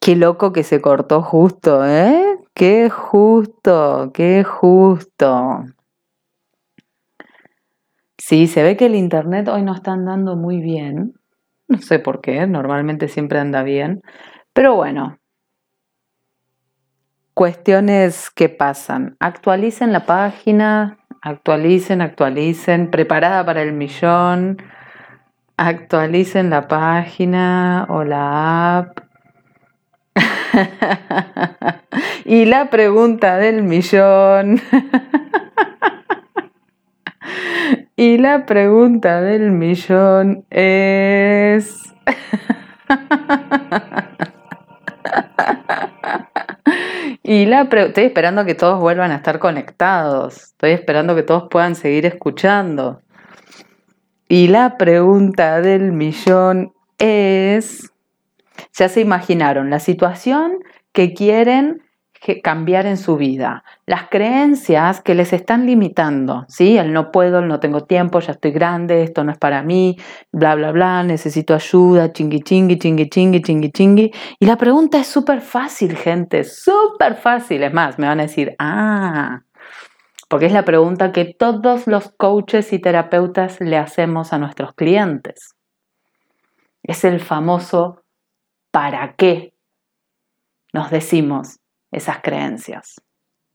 [0.00, 2.38] Qué loco que se cortó justo, ¿eh?
[2.54, 5.64] Qué justo, qué justo.
[8.16, 11.14] Sí, se ve que el internet hoy no está andando muy bien.
[11.68, 14.02] No sé por qué, normalmente siempre anda bien.
[14.52, 15.18] Pero bueno,
[17.34, 19.16] cuestiones que pasan.
[19.20, 24.62] Actualicen la página, actualicen, actualicen, preparada para el millón,
[25.56, 29.00] actualicen la página o la app.
[32.24, 34.60] y la pregunta del millón.
[37.96, 41.80] y la pregunta del millón es...
[47.22, 50.42] Y la estoy esperando que todos vuelvan a estar conectados.
[50.42, 53.00] Estoy esperando que todos puedan seguir escuchando.
[54.28, 57.92] Y la pregunta del millón es,
[58.72, 60.58] ya se imaginaron la situación
[60.92, 61.83] que quieren
[62.42, 66.78] cambiar en su vida, las creencias que les están limitando, ¿sí?
[66.78, 69.96] El no puedo, el no tengo tiempo, ya estoy grande, esto no es para mí,
[70.32, 74.12] bla, bla, bla, necesito ayuda, chingui, chingui, chingui, chingui, chingui, chingui.
[74.38, 77.62] Y la pregunta es súper fácil, gente, súper fácil.
[77.62, 79.42] Es más, me van a decir, ah,
[80.28, 85.54] porque es la pregunta que todos los coaches y terapeutas le hacemos a nuestros clientes.
[86.82, 88.04] Es el famoso
[88.74, 89.54] ¿para qué?
[90.72, 91.60] Nos decimos,
[91.94, 93.00] esas creencias,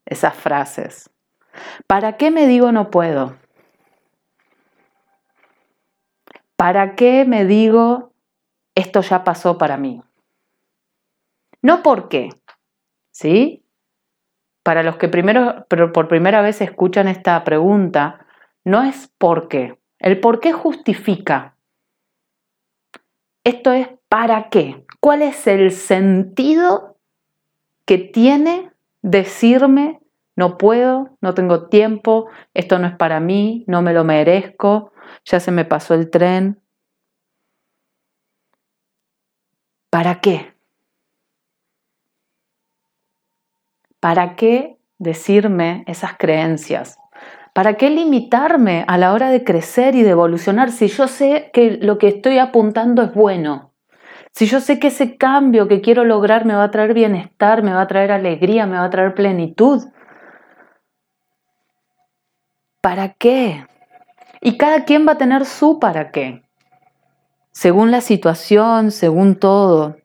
[0.06, 1.10] esas frases.
[1.88, 3.38] ¿Para qué me digo no puedo?
[6.56, 8.14] ¿Para qué me digo
[8.76, 10.02] esto ya pasó para mí?
[11.62, 12.30] No por qué,
[13.12, 13.66] ¿sí?
[14.64, 18.26] Para los que primero, por primera vez escuchan esta pregunta,
[18.64, 19.80] no es por qué.
[20.00, 21.58] El por qué justifica.
[23.44, 24.86] Esto es para qué.
[25.00, 26.89] ¿Cuál es el sentido
[27.90, 28.72] que tiene
[29.02, 30.00] decirme,
[30.36, 34.92] no puedo, no tengo tiempo, esto no es para mí, no me lo merezco,
[35.26, 36.62] ya se me pasó el tren.
[39.90, 40.54] ¿Para qué?
[44.00, 47.00] ¿Para qué decirme esas creencias?
[47.56, 51.80] ¿Para qué limitarme a la hora de crecer y de evolucionar si yo sé que
[51.82, 53.69] lo que estoy apuntando es bueno?
[54.32, 57.74] Si yo sé que ese cambio que quiero lograr me va a traer bienestar, me
[57.74, 59.84] va a traer alegría, me va a traer plenitud,
[62.82, 63.66] ¿para qué?
[64.42, 66.44] Y cada quien va a tener su para qué,
[67.52, 69.98] según la situación, según todo.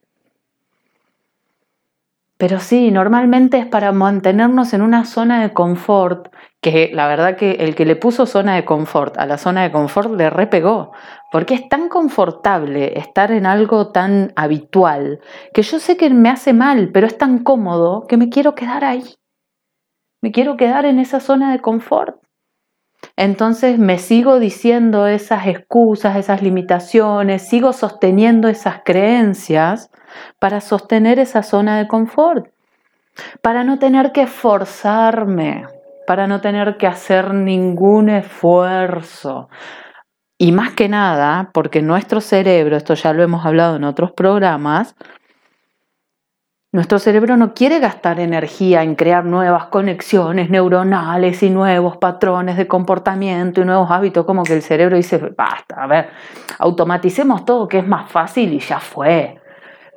[2.36, 7.52] Pero sí, normalmente es para mantenernos en una zona de confort, que la verdad que
[7.52, 10.92] el que le puso zona de confort a la zona de confort le repegó,
[11.34, 15.18] porque es tan confortable estar en algo tan habitual,
[15.52, 18.84] que yo sé que me hace mal, pero es tan cómodo que me quiero quedar
[18.84, 19.02] ahí.
[20.22, 22.22] Me quiero quedar en esa zona de confort.
[23.16, 29.90] Entonces me sigo diciendo esas excusas, esas limitaciones, sigo sosteniendo esas creencias
[30.38, 32.46] para sostener esa zona de confort,
[33.42, 35.66] para no tener que esforzarme,
[36.06, 39.48] para no tener que hacer ningún esfuerzo.
[40.44, 44.94] Y más que nada, porque nuestro cerebro, esto ya lo hemos hablado en otros programas,
[46.70, 52.66] nuestro cerebro no quiere gastar energía en crear nuevas conexiones neuronales y nuevos patrones de
[52.66, 56.10] comportamiento y nuevos hábitos, como que el cerebro dice, basta, a ver,
[56.58, 59.40] automaticemos todo que es más fácil y ya fue.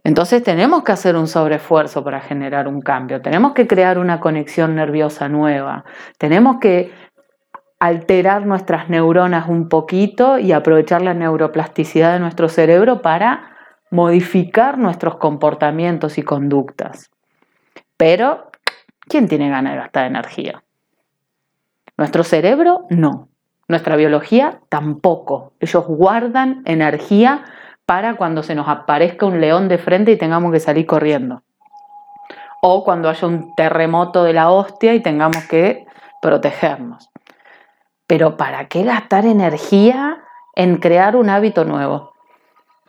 [0.06, 4.76] Entonces tenemos que hacer un sobreesfuerzo para generar un cambio, tenemos que crear una conexión
[4.76, 5.84] nerviosa nueva,
[6.18, 6.94] tenemos que
[7.80, 13.52] alterar nuestras neuronas un poquito y aprovechar la neuroplasticidad de nuestro cerebro para
[13.92, 17.12] modificar nuestros comportamientos y conductas.
[17.96, 18.52] Pero,
[19.08, 20.64] ¿quién tiene ganas de gastar energía?
[21.98, 23.30] Nuestro cerebro no.
[23.68, 25.54] Nuestra biología tampoco.
[25.60, 27.44] Ellos guardan energía
[27.86, 31.44] para cuando se nos aparezca un león de frente y tengamos que salir corriendo.
[32.62, 35.86] O cuando haya un terremoto de la hostia y tengamos que
[36.22, 37.10] protegernos.
[38.08, 40.24] Pero ¿para qué gastar energía
[40.56, 42.14] en crear un hábito nuevo?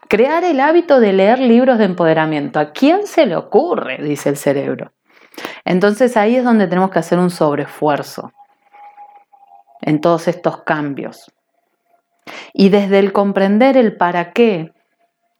[0.08, 2.60] Crear el hábito de leer libros de empoderamiento.
[2.60, 3.98] ¿A quién se le ocurre?
[4.02, 4.92] Dice el cerebro.
[5.64, 8.32] Entonces ahí es donde tenemos que hacer un sobreesfuerzo
[9.82, 11.30] en todos estos cambios.
[12.54, 14.72] Y desde el comprender el para qué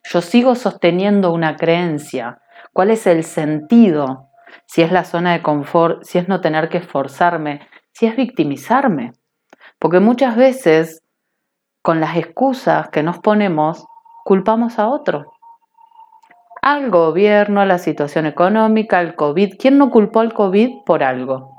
[0.03, 2.41] yo sigo sosteniendo una creencia
[2.73, 4.29] ¿Cuál es el sentido?
[4.65, 7.61] Si es la zona de confort, si es no tener que esforzarme,
[7.91, 9.11] si es victimizarme.
[9.79, 11.01] Porque muchas veces,
[11.81, 13.85] con las excusas que nos ponemos,
[14.25, 15.31] culpamos a otro.
[16.61, 19.55] Al gobierno, a la situación económica, al COVID.
[19.57, 21.53] ¿Quién no culpó al COVID por algo?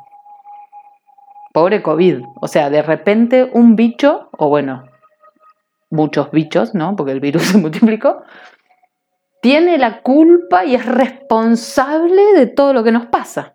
[1.54, 2.22] Pobre COVID.
[2.40, 4.84] O sea, de repente un bicho, o bueno,
[5.88, 6.94] muchos bichos, ¿no?
[6.96, 8.22] Porque el virus se multiplicó,
[9.40, 13.54] tiene la culpa y es responsable de todo lo que nos pasa.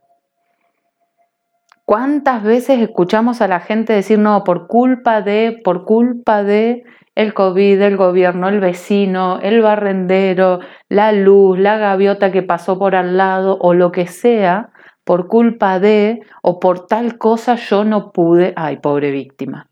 [1.86, 6.84] ¿Cuántas veces escuchamos a la gente decir, no, por culpa de, por culpa de
[7.14, 12.96] el COVID, el gobierno, el vecino, el barrendero, la luz, la gaviota que pasó por
[12.96, 14.72] al lado o lo que sea,
[15.04, 19.70] por culpa de o por tal cosa yo no pude, ay, pobre víctima.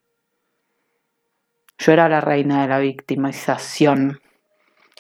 [1.80, 4.20] Yo era la reina de la victimización.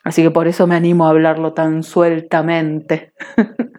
[0.03, 3.13] Así que por eso me animo a hablarlo tan sueltamente.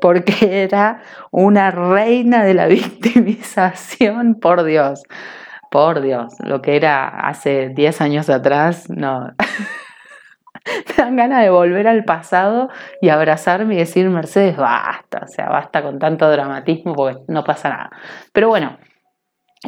[0.00, 5.02] Porque era una reina de la victimización, por Dios.
[5.70, 9.32] Por Dios, lo que era hace 10 años atrás, no.
[10.88, 15.48] Me dan ganas de volver al pasado y abrazarme y decir, Mercedes, basta, o sea,
[15.48, 17.90] basta con tanto dramatismo porque no pasa nada.
[18.32, 18.78] Pero bueno,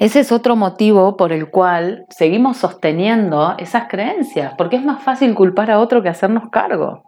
[0.01, 5.35] ese es otro motivo por el cual seguimos sosteniendo esas creencias, porque es más fácil
[5.35, 7.05] culpar a otro que hacernos cargo.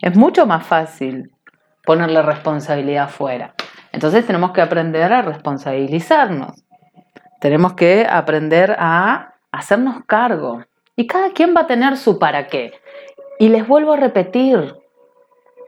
[0.00, 1.32] Es mucho más fácil
[1.84, 3.54] ponerle responsabilidad afuera.
[3.92, 6.64] Entonces tenemos que aprender a responsabilizarnos.
[7.40, 10.62] Tenemos que aprender a hacernos cargo.
[10.96, 12.72] Y cada quien va a tener su para qué.
[13.38, 14.76] Y les vuelvo a repetir,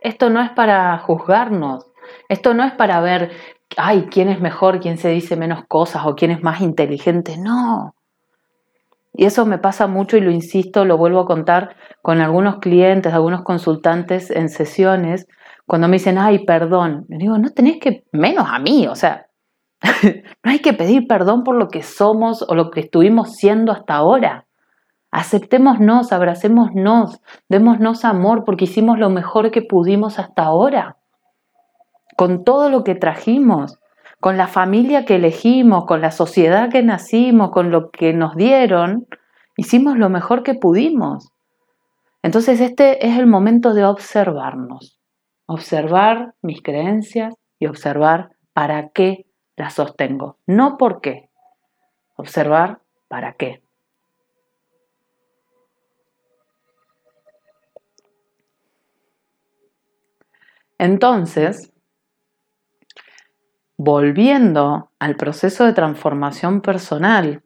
[0.00, 1.86] esto no es para juzgarnos,
[2.28, 3.30] esto no es para ver
[3.76, 7.36] ay, quién es mejor, quién se dice menos cosas o quién es más inteligente.
[7.38, 7.94] No.
[9.12, 13.12] Y eso me pasa mucho y lo insisto, lo vuelvo a contar con algunos clientes,
[13.12, 15.28] algunos consultantes en sesiones,
[15.66, 17.06] cuando me dicen, ay, perdón.
[17.08, 19.26] Le digo, no tenés que, menos a mí, o sea,
[20.42, 23.94] no hay que pedir perdón por lo que somos o lo que estuvimos siendo hasta
[23.94, 24.46] ahora.
[25.10, 30.96] Aceptémonos, abracémonos, démonos amor porque hicimos lo mejor que pudimos hasta ahora
[32.16, 33.78] con todo lo que trajimos,
[34.20, 39.06] con la familia que elegimos, con la sociedad que nacimos, con lo que nos dieron,
[39.56, 41.30] hicimos lo mejor que pudimos.
[42.22, 44.98] Entonces este es el momento de observarnos,
[45.46, 49.26] observar mis creencias y observar para qué
[49.56, 51.30] las sostengo, no por qué,
[52.16, 53.62] observar para qué.
[60.78, 61.72] Entonces,
[63.76, 67.42] volviendo al proceso de transformación personal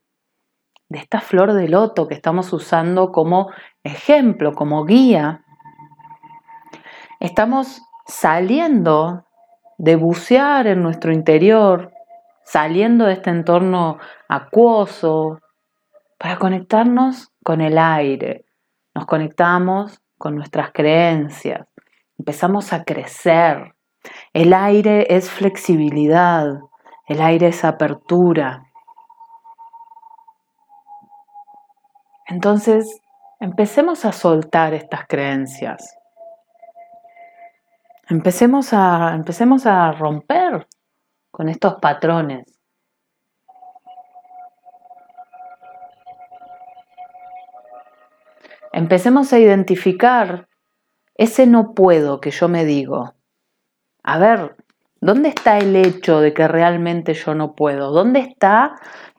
[0.88, 3.50] de esta flor de loto que estamos usando como
[3.82, 5.44] ejemplo, como guía,
[7.20, 9.26] estamos saliendo
[9.76, 11.92] de bucear en nuestro interior,
[12.44, 13.98] saliendo de este entorno
[14.28, 15.38] acuoso,
[16.18, 18.44] para conectarnos con el aire.
[18.94, 21.68] Nos conectamos con nuestras creencias,
[22.18, 23.76] empezamos a crecer,
[24.32, 26.46] el aire es flexibilidad,
[27.06, 28.64] el aire es apertura.
[32.26, 33.00] Entonces,
[33.38, 35.97] empecemos a soltar estas creencias.
[38.08, 40.66] Empecemos a, empecemos a romper
[41.30, 42.46] con estos patrones.
[48.72, 50.48] Empecemos a identificar
[51.14, 53.14] ese no puedo que yo me digo
[54.08, 54.56] a ver,
[55.02, 57.90] ¿dónde está el hecho de que realmente yo no puedo?
[57.90, 58.76] ¿Dónde está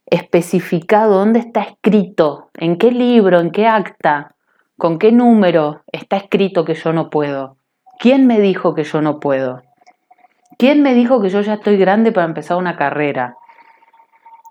[0.08, 1.20] especificado?
[1.20, 2.50] ¿Dónde está escrito?
[2.56, 3.40] ¿En qué libro?
[3.40, 4.36] ¿En qué acta?
[4.80, 7.59] ¿Con qué número está escrito que yo no puedo?
[8.00, 9.62] ¿Quién me dijo que yo no puedo?
[10.58, 13.36] ¿Quién me dijo que yo ya estoy grande para empezar una carrera?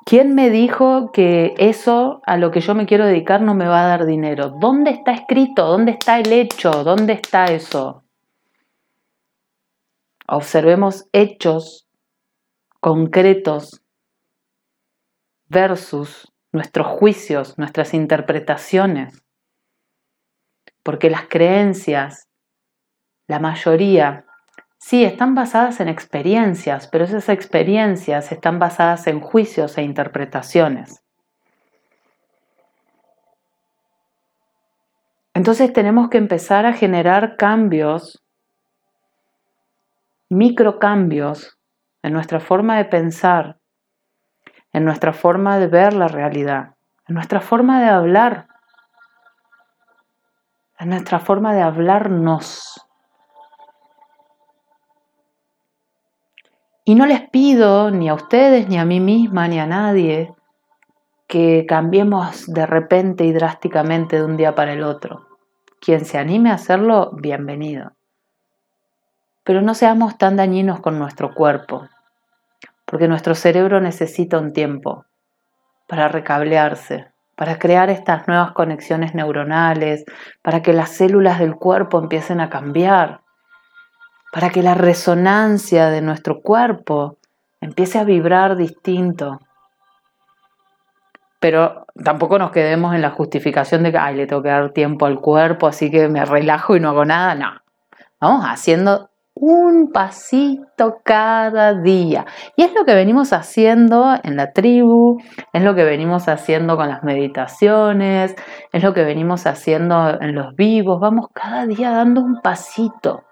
[0.05, 3.85] ¿Quién me dijo que eso a lo que yo me quiero dedicar no me va
[3.85, 4.51] a dar dinero?
[4.61, 5.67] ¿Dónde está escrito?
[5.67, 6.85] ¿Dónde está el hecho?
[6.85, 8.05] ¿Dónde está eso?
[10.27, 11.89] Observemos hechos
[12.81, 13.83] concretos
[15.47, 19.23] versus nuestros juicios, nuestras interpretaciones.
[20.83, 22.28] Porque las creencias,
[23.29, 24.25] la mayoría,
[24.79, 31.05] sí, están basadas en experiencias, pero esas experiencias están basadas en juicios e interpretaciones.
[35.35, 38.25] Entonces tenemos que empezar a generar cambios
[40.31, 41.59] microcambios
[42.03, 43.59] en nuestra forma de pensar,
[44.73, 46.75] en nuestra forma de ver la realidad,
[47.07, 48.49] en nuestra forma de hablar,
[50.79, 52.88] en nuestra forma de hablarnos.
[56.89, 60.35] Y no les pido ni a ustedes, ni a mí misma, ni a nadie
[61.27, 65.27] que cambiemos de repente y drásticamente de un día para el otro.
[65.83, 67.93] Quien se anime a hacerlo, bienvenido.
[69.45, 71.87] Pero no seamos tan dañinos con nuestro cuerpo,
[72.87, 75.05] porque nuestro cerebro necesita un tiempo
[75.89, 80.07] para recablearse, para crear estas nuevas conexiones neuronales,
[80.41, 83.21] para que las células del cuerpo empiecen a cambiar,
[84.33, 87.17] para que la resonancia de nuestro cuerpo
[87.61, 89.41] empiece a vibrar distinto.
[91.41, 95.07] Pero tampoco nos quedemos en la justificación de que, ay, le tengo que dar tiempo
[95.07, 97.35] al cuerpo, así que me relajo y no hago nada.
[97.37, 97.51] No,
[98.21, 102.27] vamos haciendo un pasito cada día.
[102.57, 105.19] Y es lo que venimos haciendo en la tribu,
[105.53, 108.35] es lo que venimos haciendo con las meditaciones,
[108.73, 110.99] es lo que venimos haciendo en los vivos.
[110.99, 113.28] Vamos cada día dando un pasito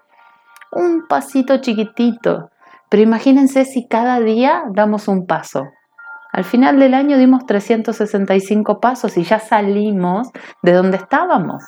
[0.71, 2.49] un pasito chiquitito.
[2.89, 5.65] Pero imagínense si cada día damos un paso.
[6.31, 10.29] Al final del año dimos 365 pasos y ya salimos
[10.61, 11.63] de donde estábamos.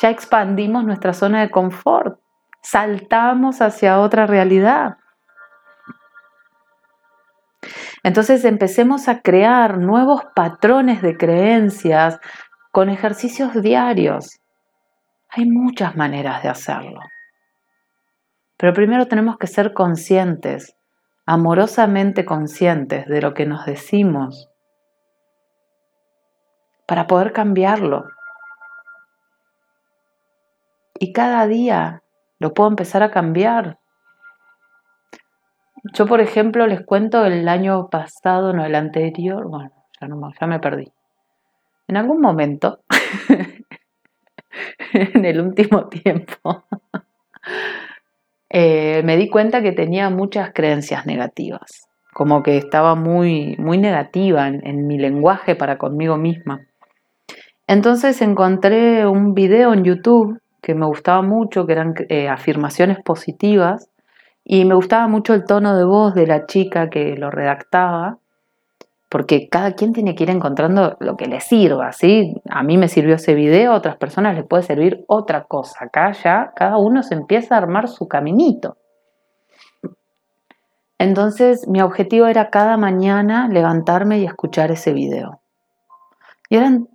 [0.00, 2.18] Ya expandimos nuestra zona de confort.
[2.62, 4.96] Saltamos hacia otra realidad.
[8.02, 12.18] Entonces empecemos a crear nuevos patrones de creencias
[12.70, 14.40] con ejercicios diarios.
[15.30, 17.00] Hay muchas maneras de hacerlo.
[18.58, 20.76] Pero primero tenemos que ser conscientes,
[21.24, 24.50] amorosamente conscientes de lo que nos decimos
[26.86, 28.06] para poder cambiarlo.
[30.98, 32.02] Y cada día
[32.40, 33.78] lo puedo empezar a cambiar.
[35.92, 40.46] Yo, por ejemplo, les cuento el año pasado, no el anterior, bueno, ya, no, ya
[40.48, 40.92] me perdí.
[41.86, 42.80] En algún momento,
[44.92, 46.64] en el último tiempo,
[48.50, 54.48] eh, me di cuenta que tenía muchas creencias negativas, como que estaba muy, muy negativa
[54.48, 56.60] en, mi lenguaje para conmigo misma.
[57.66, 63.90] Entonces encontré un video en YouTube que me gustaba mucho, que eran eh, afirmaciones positivas,
[64.44, 68.18] y me gustaba mucho el tono de voz de la chica que lo redactaba
[69.08, 72.34] porque cada quien tiene que ir encontrando lo que le sirva, ¿sí?
[72.48, 75.86] A mí me sirvió ese video, a otras personas les puede servir otra cosa.
[75.86, 78.76] Acá ya cada uno se empieza a armar su caminito.
[80.98, 85.40] Entonces mi objetivo era cada mañana levantarme y escuchar ese video.
[86.50, 86.88] Y eran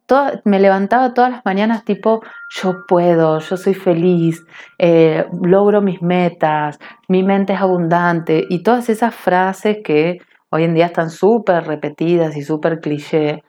[0.44, 4.46] me levantaba todas las mañanas tipo, yo puedo, yo soy feliz,
[4.78, 10.20] eh, logro mis metas, mi mente es abundante y todas esas frases que
[10.54, 13.44] hoy en día están súper repetidas y súper cliché.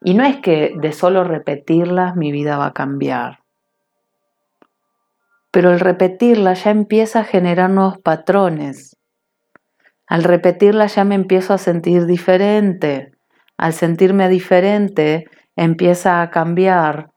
[0.00, 3.40] Y no es que de solo repetirlas mi vida va a cambiar.
[5.50, 8.96] Pero el repetirlas ya empieza a generar nuevos patrones.
[10.06, 13.10] Al repetirlas ya me empiezo a sentir diferente.
[13.56, 15.24] Al sentirme diferente
[15.56, 17.10] empieza a cambiar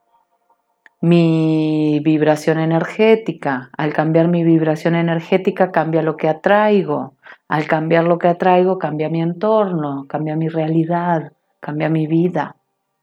[1.02, 3.70] mi vibración energética.
[3.78, 7.14] Al cambiar mi vibración energética cambia lo que atraigo.
[7.48, 12.56] Al cambiar lo que atraigo cambia mi entorno, cambia mi realidad, cambia mi vida.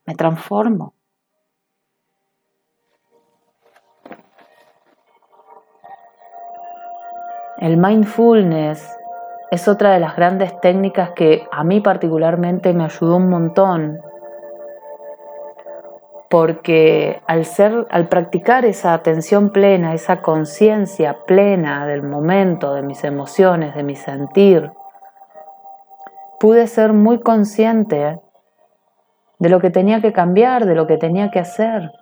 [0.07, 0.95] Me transformo.
[7.59, 8.99] El mindfulness
[9.51, 14.01] es otra de las grandes técnicas que a mí particularmente me ayudó un montón
[16.35, 23.05] porque al, ser, al practicar esa atención plena, esa conciencia plena del momento, de mis
[23.05, 24.73] emociones, de mi sentir,
[26.41, 28.19] pude ser muy consciente
[29.39, 31.93] de lo que tenía que cambiar, de lo que tenía que hacer.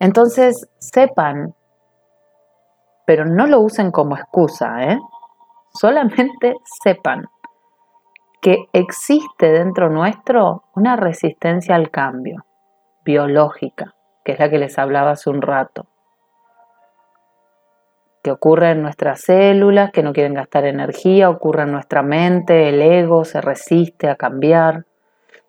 [0.00, 1.54] Entonces, sepan,
[3.06, 4.98] pero no lo usen como excusa, ¿eh?
[5.72, 7.28] solamente sepan
[8.40, 12.44] que existe dentro nuestro una resistencia al cambio
[13.04, 15.86] biológica, que es la que les hablaba hace un rato,
[18.22, 22.82] que ocurre en nuestras células, que no quieren gastar energía, ocurre en nuestra mente, el
[22.82, 24.84] ego se resiste a cambiar.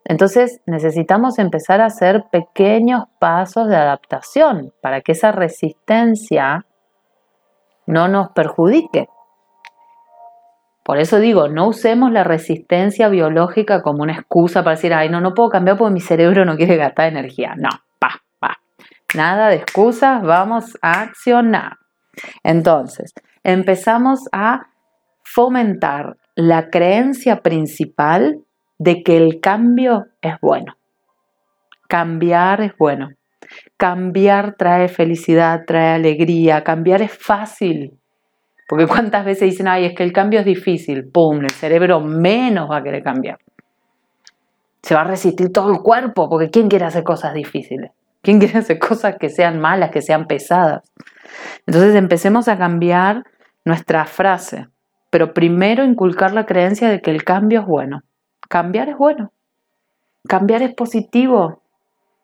[0.06, 6.66] Entonces necesitamos empezar a hacer pequeños pasos de adaptación para que esa resistencia
[7.86, 9.10] no nos perjudique.
[10.90, 15.22] Por eso digo, no usemos la resistencia biológica como una excusa para decir, ay, no,
[15.22, 17.54] no puedo cambiar porque mi cerebro no quiere gastar energía.
[17.56, 17.70] No,
[18.00, 18.58] pa, pa.
[19.14, 21.78] Nada de excusas, vamos a accionar.
[22.42, 23.14] Entonces,
[23.44, 24.70] empezamos a
[25.22, 28.40] fomentar la creencia principal
[28.80, 30.76] de que el cambio es bueno.
[31.88, 33.10] Cambiar es bueno.
[33.78, 38.00] cambiar trae felicidad, trae alegría, cambiar es fácil.
[38.70, 41.42] Porque cuántas veces dicen, ay, es que el cambio es difícil, ¡pum!
[41.42, 43.40] El cerebro menos va a querer cambiar.
[44.84, 47.90] Se va a resistir todo el cuerpo, porque ¿quién quiere hacer cosas difíciles?
[48.22, 50.84] ¿Quién quiere hacer cosas que sean malas, que sean pesadas?
[51.66, 53.24] Entonces empecemos a cambiar
[53.66, 54.68] nuestra frase,
[55.10, 58.04] pero primero inculcar la creencia de que el cambio es bueno.
[58.50, 59.32] Cambiar es bueno.
[60.28, 61.64] Cambiar es positivo.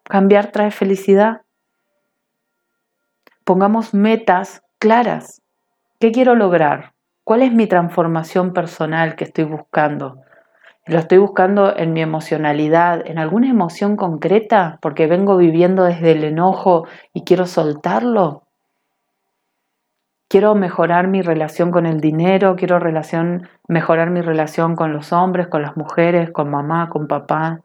[0.03, 1.41] Cambiar trae felicidad.
[3.43, 5.41] Pongamos metas claras.
[5.97, 6.93] ¿Qué quiero lograr?
[7.23, 10.21] ¿Cuál es mi transformación personal que estoy buscando?
[10.85, 14.77] ¿Lo estoy buscando en mi emocionalidad, en alguna emoción concreta?
[14.81, 18.43] Porque vengo viviendo desde el enojo y quiero soltarlo.
[20.27, 22.77] Quiero mejorar mi relación con el dinero, quiero
[23.69, 27.61] mejorar mi relación con los hombres, con las mujeres, con mamá, con papá.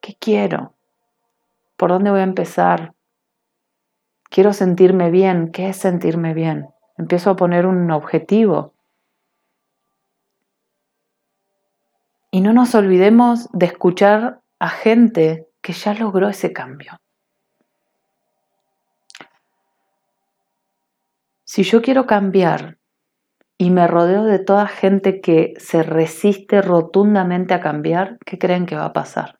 [0.00, 0.72] ¿Qué quiero?
[1.76, 2.94] ¿Por dónde voy a empezar?
[4.30, 5.52] Quiero sentirme bien.
[5.52, 6.68] ¿Qué es sentirme bien?
[6.98, 8.74] Empiezo a poner un objetivo.
[12.30, 16.98] Y no nos olvidemos de escuchar a gente que ya logró ese cambio.
[21.44, 22.78] Si yo quiero cambiar
[23.56, 28.76] y me rodeo de toda gente que se resiste rotundamente a cambiar, ¿qué creen que
[28.76, 29.38] va a pasar?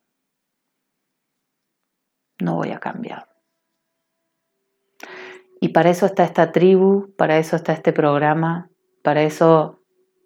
[2.39, 3.26] No voy a cambiar.
[5.59, 8.69] Y para eso está esta tribu, para eso está este programa,
[9.03, 9.81] para eso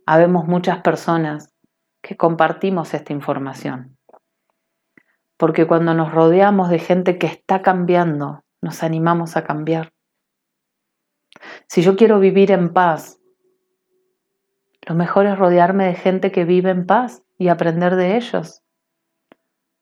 [0.05, 1.53] habemos muchas personas
[2.01, 3.97] que compartimos esta información.
[5.37, 9.93] Porque cuando nos rodeamos de gente que está cambiando, nos animamos a cambiar.
[11.67, 13.19] Si yo quiero vivir en paz,
[14.87, 18.63] lo mejor es rodearme de gente que vive en paz y aprender de ellos.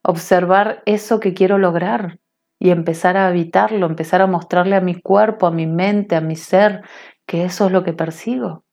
[0.02, 2.19] Observar eso que quiero lograr
[2.60, 6.36] y empezar a habitarlo, empezar a mostrarle a mi cuerpo, a mi mente, a mi
[6.36, 6.82] ser,
[7.26, 8.64] que eso es lo que persigo.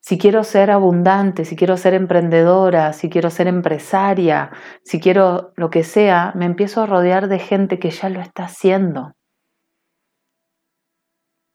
[0.00, 4.50] Si quiero ser abundante, si quiero ser emprendedora, si quiero ser empresaria,
[4.84, 8.44] si quiero lo que sea, me empiezo a rodear de gente que ya lo está
[8.44, 9.12] haciendo.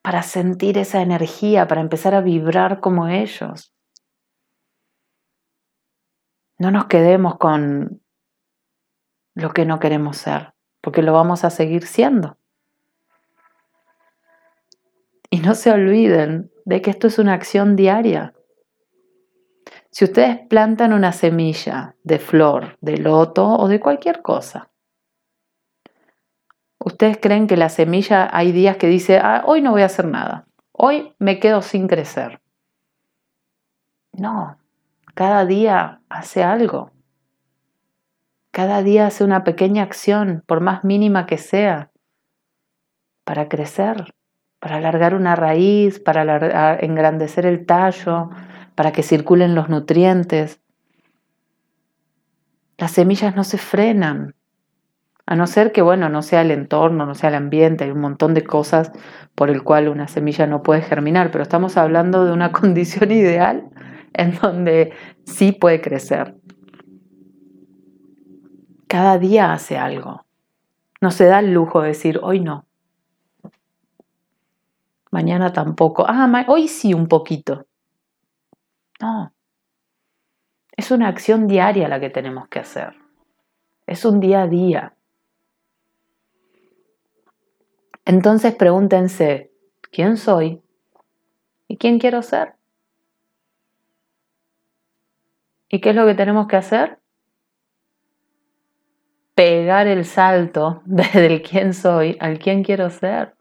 [0.04, 3.74] Para sentir esa energía, para empezar a vibrar como ellos.
[6.60, 8.02] No nos quedemos con
[9.36, 10.57] lo que no queremos ser
[10.88, 12.38] porque lo vamos a seguir siendo.
[15.30, 18.34] Y no se olviden de que esto es una acción diaria.
[19.92, 24.70] Si ustedes plantan una semilla de flor, de loto o de cualquier cosa,
[26.80, 30.06] ustedes creen que la semilla hay días que dice, ah, hoy no voy a hacer
[30.06, 32.40] nada, hoy me quedo sin crecer.
[34.14, 34.58] No,
[35.16, 36.92] cada día hace algo.
[38.58, 41.92] Cada día hace una pequeña acción, por más mínima que sea,
[43.24, 44.16] para crecer,
[44.60, 48.32] para alargar una raíz, para engrandecer el tallo,
[48.74, 50.60] para que circulen los nutrientes.
[52.80, 54.34] Las semillas no se frenan,
[55.28, 58.02] a no ser que, bueno, no sea el entorno, no sea el ambiente, hay un
[58.02, 58.92] montón de cosas
[59.36, 63.70] por el cual una semilla no puede germinar, pero estamos hablando de una condición ideal
[64.14, 64.94] en donde
[65.26, 66.37] sí puede crecer.
[68.88, 70.26] Cada día hace algo.
[71.02, 72.66] No se da el lujo de decir, hoy no.
[75.12, 76.06] Mañana tampoco.
[76.08, 77.66] Ah, hoy sí un poquito.
[79.00, 79.34] No.
[80.72, 82.96] Es una acción diaria la que tenemos que hacer.
[83.86, 84.96] Es un día a día.
[88.06, 89.52] Entonces pregúntense,
[89.92, 90.62] ¿quién soy?
[91.68, 92.54] ¿Y quién quiero ser?
[95.70, 97.00] ¿Y qué es lo que tenemos que hacer?
[99.38, 103.36] Pegar el salto desde el quién soy al quién quiero ser.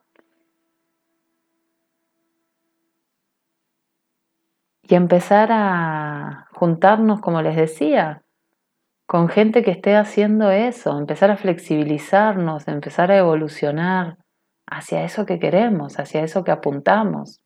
[4.82, 8.22] Y empezar a juntarnos, como les decía,
[9.06, 14.18] con gente que esté haciendo eso, empezar a flexibilizarnos, empezar a evolucionar
[14.66, 17.40] hacia eso que queremos, hacia eso que apuntamos.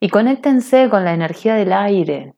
[0.00, 2.34] Y conéctense con la energía del aire.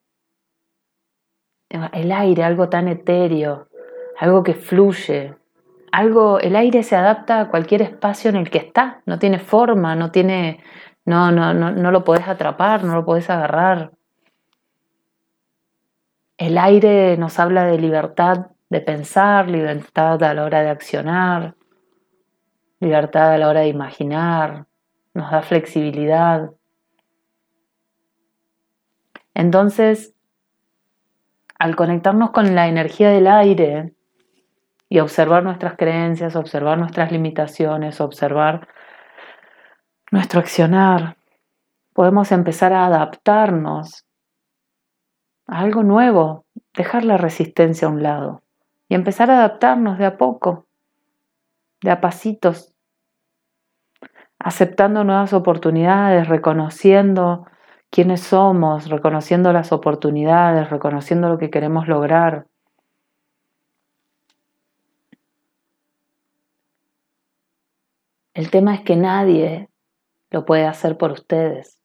[1.71, 3.69] El aire, algo tan etéreo,
[4.19, 5.35] algo que fluye,
[5.93, 9.95] algo, el aire se adapta a cualquier espacio en el que está, no tiene forma,
[9.95, 10.61] no tiene,
[11.05, 13.93] no, no, no, no lo podés atrapar, no lo podés agarrar.
[16.39, 21.55] El aire nos habla de libertad de pensar, libertad a la hora de accionar,
[22.81, 24.65] libertad a la hora de imaginar,
[25.13, 26.51] nos da flexibilidad.
[29.35, 30.15] Entonces,
[31.59, 33.93] al conectarnos con la energía del aire,
[34.93, 38.69] y observar nuestras creencias, observar nuestras limitaciones, observar
[40.11, 41.17] nuestro accionar,
[41.95, 44.05] podemos empezar a adaptarnos
[45.47, 46.45] a algo nuevo,
[46.77, 48.43] dejar la resistencia a un lado
[48.87, 50.67] y empezar a adaptarnos de a poco,
[51.81, 52.75] de a pasitos,
[54.39, 57.47] aceptando nuevas oportunidades, reconociendo
[57.89, 62.45] quiénes somos, reconociendo las oportunidades, reconociendo lo que queremos lograr.
[68.35, 69.69] El tema es que nadie
[70.31, 71.79] lo puede hacer por ustedes.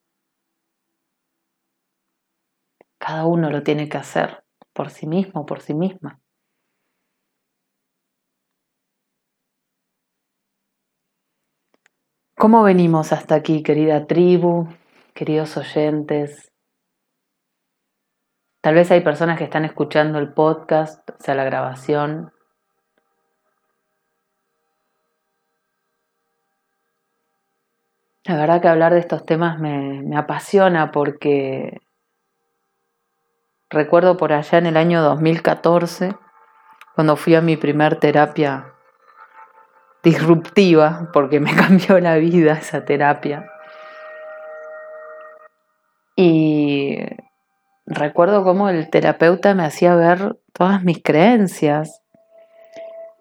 [2.98, 4.44] Cada uno lo tiene que hacer
[4.74, 6.22] por sí mismo, por sí misma.
[12.38, 14.68] ¿Cómo venimos hasta aquí, querida tribu,
[15.14, 16.54] queridos oyentes?
[18.62, 22.32] Tal vez hay personas que están escuchando el podcast, o sea, la grabación.
[28.28, 31.80] La verdad que hablar de estos temas me, apasiona porque
[33.70, 36.16] Recuerdo por allá en el año 2014,
[36.96, 38.74] cuando fui a mi primer terapia
[40.04, 43.50] disruptiva, porque me cambió la vida esa terapia.
[46.16, 46.98] Y
[47.86, 52.02] recuerdo cómo el terapeuta me hacía ver todas mis creencias.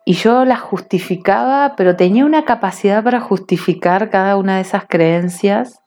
[0.07, 5.83] Y yo las justificaba, pero tenía una capacidad para justificar cada una de esas creencias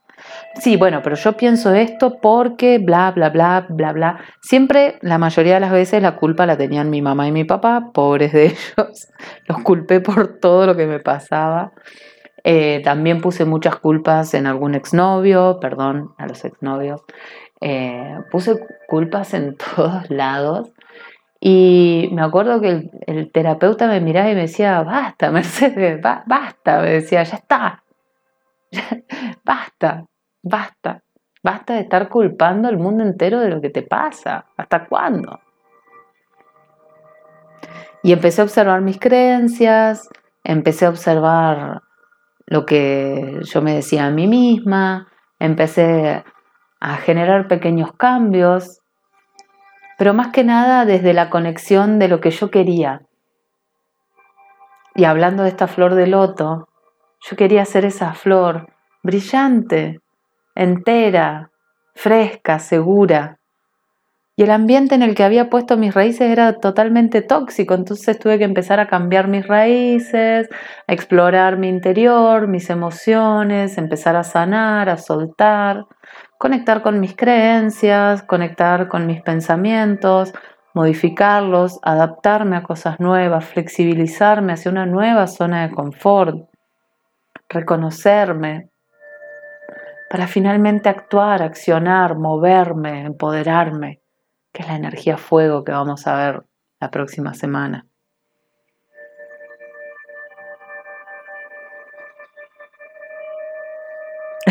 [0.55, 4.19] Sí, bueno, pero yo pienso esto porque bla, bla, bla, bla, bla.
[4.41, 7.91] Siempre, la mayoría de las veces, la culpa la tenían mi mamá y mi papá,
[7.93, 8.45] pobres de
[8.77, 9.07] ellos.
[9.45, 11.71] Los culpé por todo lo que me pasaba.
[12.43, 17.01] Eh, también puse muchas culpas en algún exnovio, perdón a los exnovios.
[17.61, 20.71] Eh, puse culpas en todos lados.
[21.39, 26.89] Y me acuerdo que el, terapeuta me miraba y me decía, basta, Mercedes, basta, me
[26.91, 27.83] decía, ya está,
[29.45, 30.05] basta,
[30.41, 31.03] Basta,
[31.43, 34.45] basta de estar culpando al mundo entero de lo que te pasa.
[34.55, 35.39] ¿Hasta cuándo?
[38.03, 40.07] Y empecé a observar mis creencias,
[40.43, 41.81] empecé a observar
[42.45, 46.23] lo que yo me decía a mí misma, empecé
[46.79, 48.79] a generar pequeños cambios,
[49.99, 53.01] pero más que nada desde la conexión de lo que yo quería.
[54.95, 56.69] Y hablando de esta flor de loto,
[57.19, 58.67] yo quería ser esa flor
[59.03, 59.99] brillante,
[60.55, 61.51] entera,
[61.95, 63.39] fresca, segura.
[64.37, 68.37] Y el ambiente en el que había puesto mis raíces era totalmente tóxico, entonces tuve
[68.37, 70.47] que empezar a cambiar mis raíces,
[70.87, 75.83] a explorar mi interior, mis emociones, empezar a sanar, a soltar,
[76.39, 80.33] conectar con mis creencias, conectar con mis pensamientos,
[80.73, 86.49] modificarlos, adaptarme a cosas nuevas, flexibilizarme hacia una nueva zona de confort,
[87.49, 88.69] reconocerme,
[90.09, 94.01] para finalmente actuar, accionar, moverme, empoderarme,
[94.53, 96.43] que es la energía fuego que vamos a ver
[96.79, 97.88] la próxima semana.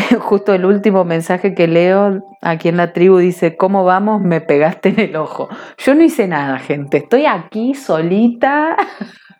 [0.19, 4.21] Justo el último mensaje que leo aquí en la tribu dice, ¿cómo vamos?
[4.21, 5.49] Me pegaste en el ojo.
[5.77, 6.97] Yo no hice nada, gente.
[6.97, 8.75] Estoy aquí solita.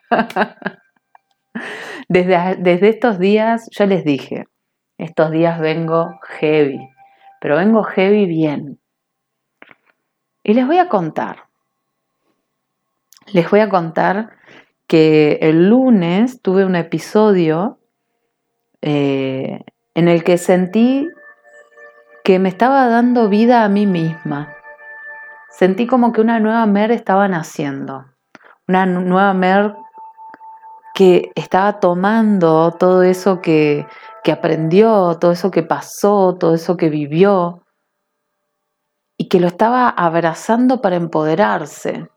[2.07, 4.45] Desde, desde estos días, yo les dije,
[4.97, 6.79] estos días vengo heavy,
[7.41, 8.79] pero vengo heavy bien.
[10.43, 11.43] Y les voy a contar.
[13.33, 14.31] Les voy a contar
[14.87, 17.77] que el lunes tuve un episodio
[18.81, 19.59] eh,
[19.99, 21.09] en el que sentí
[22.23, 24.55] que me estaba dando vida a mí misma.
[25.49, 28.05] Sentí como que una nueva Mer estaba naciendo.
[28.65, 29.75] Una nueva Mer
[30.93, 33.85] que estaba tomando todo eso que,
[34.23, 37.65] que aprendió, todo eso que pasó, todo eso que vivió,
[39.17, 42.07] y que lo estaba abrazando para empoderarse.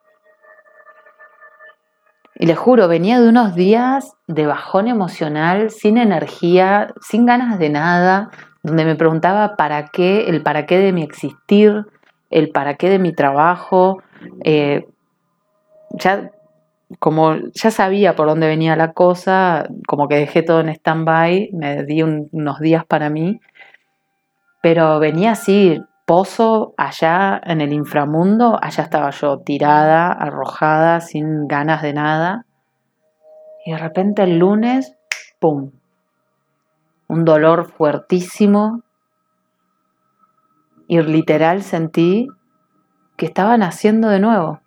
[2.35, 7.71] Y les juro, venía de unos días de bajón emocional, sin energía, sin ganas de
[7.71, 8.31] nada,
[8.63, 11.87] donde me preguntaba para qué, el para qué de mi existir,
[12.31, 14.03] el para qué de mi trabajo.
[14.45, 14.87] Eh,
[15.91, 16.31] ya
[16.99, 21.85] como ya sabía por dónde venía la cosa, como que dejé todo en stand-by, me
[21.85, 23.41] di unos días para mí,
[24.63, 31.83] pero venía así, pozo allá en el inframundo, allá estaba yo tirada, arrojada, sin ganas
[31.83, 32.47] de nada,
[33.65, 34.95] y de repente el lunes,
[35.39, 35.71] ¡pum!
[37.09, 38.83] Un dolor fuertísimo,
[40.89, 42.29] y literal sentí
[43.17, 44.61] que estaba naciendo de nuevo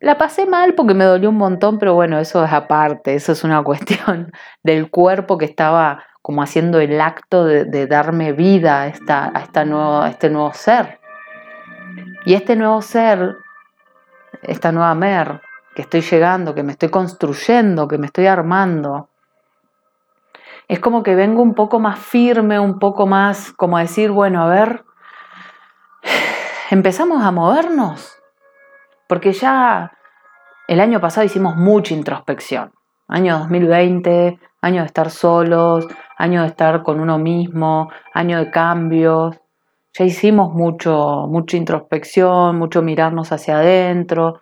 [0.00, 3.42] La pasé mal porque me dolió un montón, pero bueno, eso es aparte, eso es
[3.42, 4.32] una cuestión
[4.62, 9.60] del cuerpo que estaba como haciendo el acto de, darme vida a, esta, a, esta
[9.60, 10.98] a este nuevo ser.
[12.24, 13.36] Y este nuevo ser,
[14.40, 15.42] esta nueva mer,
[15.74, 19.10] que estoy llegando, que me estoy construyendo, que me estoy armando,
[20.66, 24.42] es como que vengo un poco más firme, un poco más como a decir, bueno,
[24.42, 24.82] a ver,
[26.70, 28.16] empezamos a movernos,
[29.08, 29.92] porque ya
[30.68, 32.72] el año pasado hicimos mucha introspección,
[33.08, 39.40] año 2020, año de estar solos, año de estar con uno mismo, año de cambios,
[39.96, 44.40] ya hicimos mucho, mucha introspección, mucho mirarnos hacia adentro,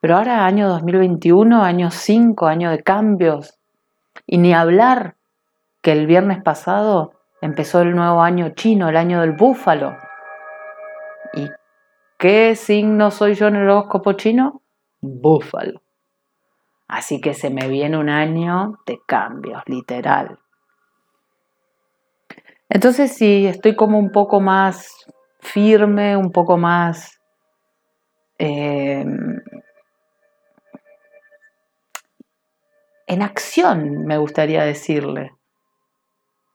[0.00, 3.58] pero ahora año 2021, año 5, año de cambios,
[4.26, 5.16] y ni hablar
[5.82, 9.96] que el viernes pasado empezó el nuevo año chino, el año del búfalo.
[11.34, 11.48] ¿Y
[12.16, 14.62] qué signo soy yo en el horóscopo chino?
[15.00, 15.82] Búfalo.
[16.86, 20.38] Así que se me viene un año de cambios, literal.
[22.68, 25.06] Entonces sí, estoy como un poco más
[25.40, 27.20] firme, un poco más...
[28.38, 29.40] Em,
[33.06, 35.32] en acción, me gustaría decirle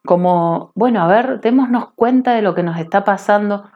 [0.05, 3.69] como, bueno, a ver, démonos cuenta de lo que nos está pasando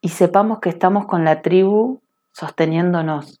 [0.00, 3.40] y sepamos que estamos con la tribu sosteniéndonos.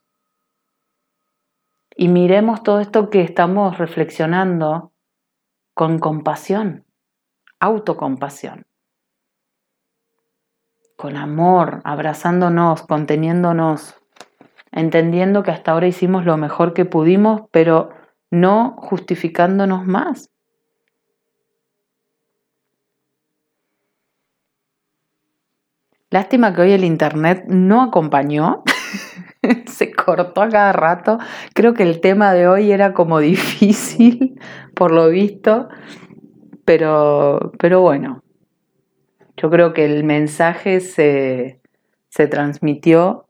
[1.96, 4.92] Y miremos todo esto que estamos reflexionando
[5.74, 6.84] con compasión,
[7.62, 8.66] autocompasión,
[10.96, 13.94] con amor, abrazándonos, conteniéndonos,
[14.72, 17.90] entendiendo que hasta ahora hicimos lo mejor que pudimos, pero
[18.32, 20.28] no justificándonos más.
[26.10, 28.64] Lástima que hoy el internet no acompañó.
[29.66, 31.18] Se cortó a cada rato.
[31.54, 34.38] Creo que el tema de hoy era como difícil,
[34.74, 35.68] por lo visto.
[36.64, 38.22] Pero, pero bueno,
[39.36, 41.60] yo creo que el mensaje se,
[42.08, 43.26] se transmitió.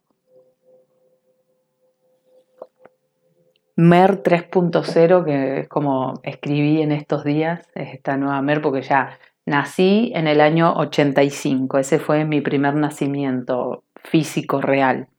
[3.75, 9.17] MER 3.0, que es como escribí en estos días, es esta nueva MER, porque ya
[9.45, 15.09] Nací en el año 85, ese fue mi primer nacimiento físico real.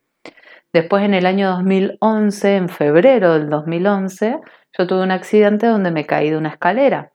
[0.73, 4.41] Después en el año 2011, en febrero del 2011,
[4.79, 7.13] yo tuve un accidente donde me caí de una escalera.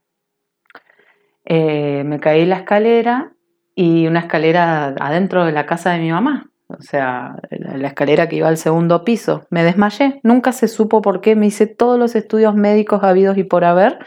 [1.51, 3.33] Eh, me caí la escalera
[3.73, 8.35] y una escalera adentro de la casa de mi mamá, o sea, la escalera que
[8.35, 9.47] iba al segundo piso.
[9.49, 13.43] Me desmayé, nunca se supo por qué, me hice todos los estudios médicos habidos y
[13.43, 13.97] por haber,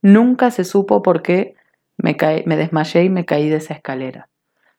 [0.00, 1.54] nunca se supo por qué
[1.98, 2.16] me,
[2.46, 4.30] me desmayé y me caí de esa escalera.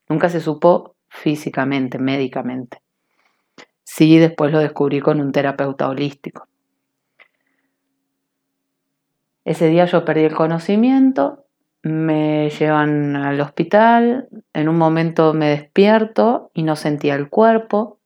[0.09, 2.81] Nunca se supo físicamente, médicamente.
[3.83, 6.47] Sí, después lo descubrí con un terapeuta holístico.
[9.45, 11.46] Ese día yo perdí el conocimiento,
[11.87, 17.99] me llevan al hospital, en un momento me despierto y no sentía el cuerpo.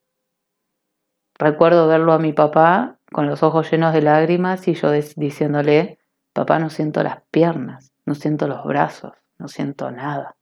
[1.37, 5.99] Recuerdo verlo a mi papá con los ojos llenos de lágrimas y yo diciéndole,
[6.33, 10.35] papá no siento las piernas no siento los brazos, no siento nada.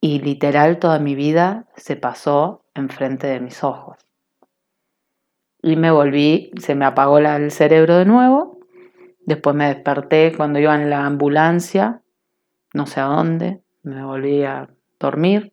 [0.00, 3.98] Y literal toda mi vida se pasó enfrente de mis ojos.
[5.60, 8.57] Y me volví, se me apagó el cerebro de nuevo.
[9.28, 12.00] Después me desperté cuando iba en la ambulancia,
[12.72, 15.52] no sé a dónde, me volví a dormir.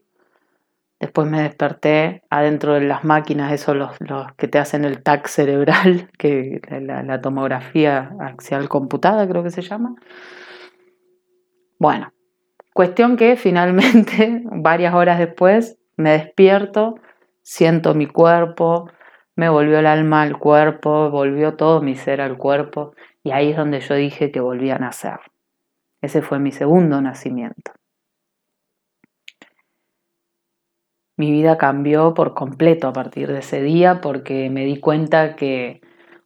[0.98, 5.28] Después me desperté adentro de las máquinas, esos los, los que te hacen el TAC
[5.28, 9.96] cerebral, que la, tomografía axial computada creo que se llama.
[11.78, 12.14] Bueno,
[12.74, 16.96] cuestión que finalmente, varias horas después, me despierto,
[17.42, 18.90] siento mi cuerpo,
[19.36, 22.94] me volvió el alma al cuerpo, volvió todo mi ser al cuerpo,
[23.26, 25.20] y ahí es donde yo dije que volvía a nacer.
[26.02, 27.74] Ese fue mi segundo nacimiento.
[31.18, 35.82] mi vida cambió por completo a partir de ese día porque me di cuenta que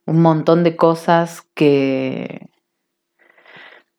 [0.06, 2.50] un montón de cosas que,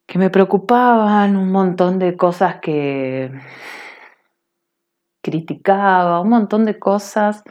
[0.07, 3.31] que me preocupaban, un montón de cosas que
[5.23, 7.45] criticaba, un montón de cosas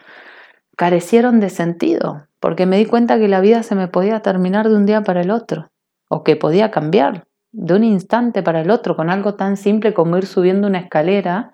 [0.80, 4.78] carecieron de sentido, porque me di cuenta que la vida se me podía terminar de
[4.78, 5.72] un día para el otro,
[6.08, 10.18] o que podía cambiar de un instante para el otro con algo tan simple como
[10.18, 11.52] ir subiendo una escalera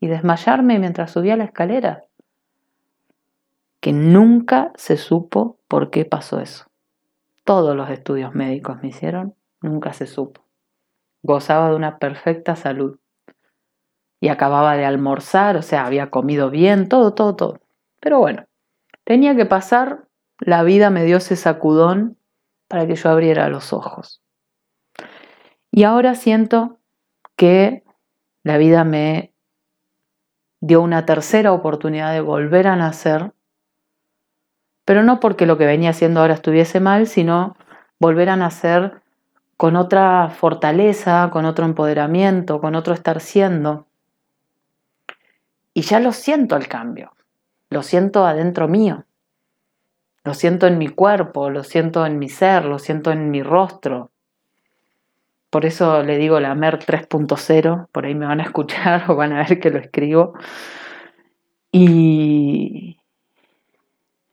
[0.00, 2.04] y desmayarme mientras subía la escalera.
[3.80, 6.64] Que nunca se supo por qué pasó eso.
[7.44, 10.46] Todos los estudios médicos me hicieron, nunca se supo.
[11.22, 12.98] Gozaba de una perfecta salud.
[14.18, 17.60] Y acababa de almorzar, o sea, había comido bien, todo, todo, todo.
[18.00, 18.46] Pero bueno,
[19.04, 22.16] tenía que pasar, la vida me dio ese sacudón
[22.68, 24.22] para que yo abriera los ojos.
[25.70, 26.78] Y ahora siento
[27.36, 27.82] que
[28.42, 29.32] la vida me
[30.60, 33.32] dio una tercera oportunidad de volver a nacer,
[34.84, 37.56] pero no porque lo que venía haciendo ahora estuviese mal, sino
[37.98, 39.02] volver a nacer
[39.56, 43.86] con otra fortaleza, con otro empoderamiento, con otro estar siendo.
[45.72, 47.12] Y ya lo siento el cambio,
[47.72, 49.04] lo siento adentro mío,
[50.24, 54.10] lo siento en mi cuerpo, lo siento en mi ser, lo siento en mi rostro.
[55.50, 59.32] Por eso le digo la MER 3.0, por ahí me van a escuchar o van
[59.32, 60.34] a ver que lo escribo.
[61.72, 62.98] Y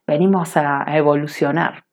[0.06, 1.86] venimos a evolucionar.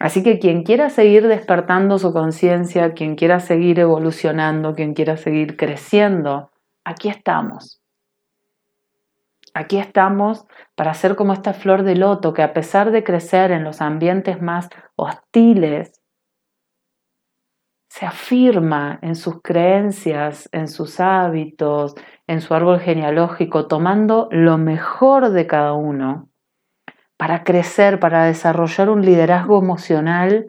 [0.00, 5.56] Así que quien quiera seguir despertando su conciencia, quien quiera seguir evolucionando, quien quiera seguir
[5.56, 6.50] creciendo,
[6.84, 7.80] aquí estamos.
[9.56, 13.62] Aquí estamos para ser como esta flor de loto que a pesar de crecer en
[13.62, 15.92] los ambientes más hostiles,
[17.88, 21.94] se afirma en sus creencias, en sus hábitos,
[22.26, 26.28] en su árbol genealógico, tomando lo mejor de cada uno
[27.16, 30.48] para crecer, para desarrollar un liderazgo emocional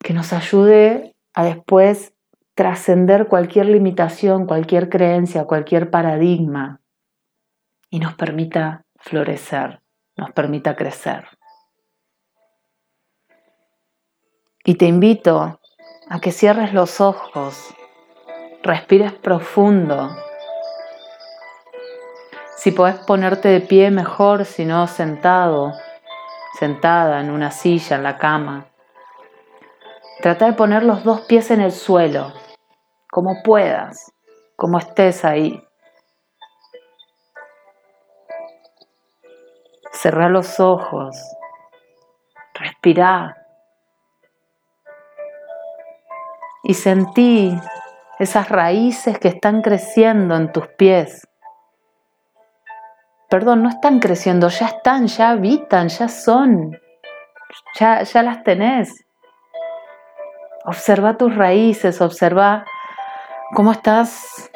[0.00, 2.12] que nos ayude a después
[2.56, 6.81] trascender cualquier limitación, cualquier creencia, cualquier paradigma
[7.92, 9.82] y nos permita florecer,
[10.16, 11.26] nos permita crecer.
[14.64, 15.60] Y te invito
[16.08, 17.74] a que cierres los ojos,
[18.62, 20.08] respires profundo.
[22.56, 25.74] Si podés ponerte de pie mejor, si no sentado,
[26.58, 28.68] sentada en una silla, en la cama.
[30.22, 32.32] Trata de poner los dos pies en el suelo,
[33.10, 34.14] como puedas,
[34.56, 35.62] como estés ahí.
[39.92, 41.16] Cerra los ojos,
[42.54, 43.36] respira
[46.62, 47.60] y sentí
[48.18, 51.28] esas raíces que están creciendo en tus pies.
[53.28, 56.78] Perdón, no están creciendo, ya están, ya habitan, ya son,
[57.78, 59.04] ya, ya las tenés.
[60.64, 62.64] Observa tus raíces, observa
[63.54, 64.50] cómo estás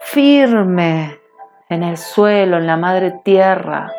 [0.00, 1.20] firme
[1.68, 3.92] en el suelo, en la madre tierra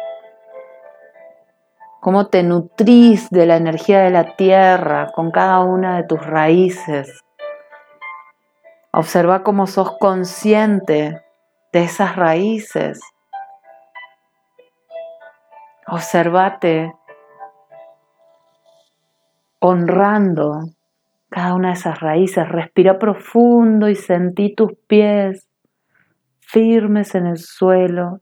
[2.07, 7.25] cómo te nutrís de la energía de la tierra con cada una de tus raíces.
[8.93, 11.21] Observa cómo sos consciente
[11.73, 13.01] de esas raíces.
[15.85, 16.93] Observate
[19.59, 20.61] honrando
[21.27, 22.47] cada una de esas raíces.
[22.47, 25.49] Respira profundo y sentí tus pies
[26.39, 28.21] firmes en el suelo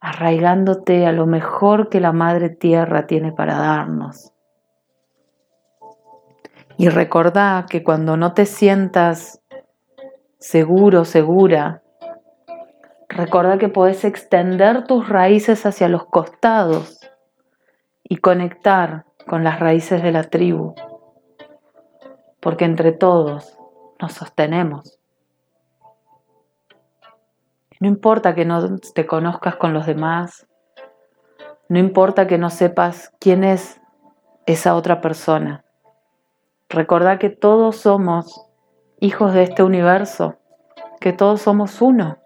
[0.00, 4.32] arraigándote a lo mejor que la Madre Tierra tiene para darnos.
[6.76, 9.42] Y recordá que cuando no te sientas
[10.38, 11.82] seguro, segura,
[13.08, 17.00] recordá que podés extender tus raíces hacia los costados
[18.04, 20.74] y conectar con las raíces de la tribu,
[22.40, 23.58] porque entre todos
[24.00, 24.97] nos sostenemos.
[27.80, 30.46] No importa que no te conozcas con los demás,
[31.68, 33.80] no importa que no sepas quién es
[34.46, 35.64] esa otra persona.
[36.68, 38.46] Recordá que todos somos
[39.00, 40.36] hijos de este universo,
[41.00, 42.18] que todos somos uno.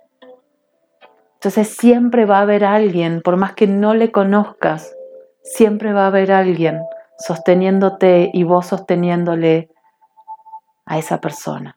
[1.35, 4.95] Entonces siempre va a haber alguien, por más que no le conozcas,
[5.43, 6.81] siempre va a haber alguien
[7.19, 9.71] sosteniéndote y vos sosteniéndole
[10.87, 11.77] a esa persona.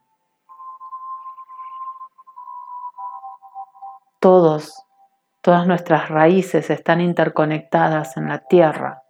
[4.25, 4.83] Todos,
[5.43, 9.03] todas nuestras raíces están interconectadas en la tierra,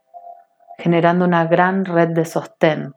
[0.77, 2.93] generando una gran red de sostén,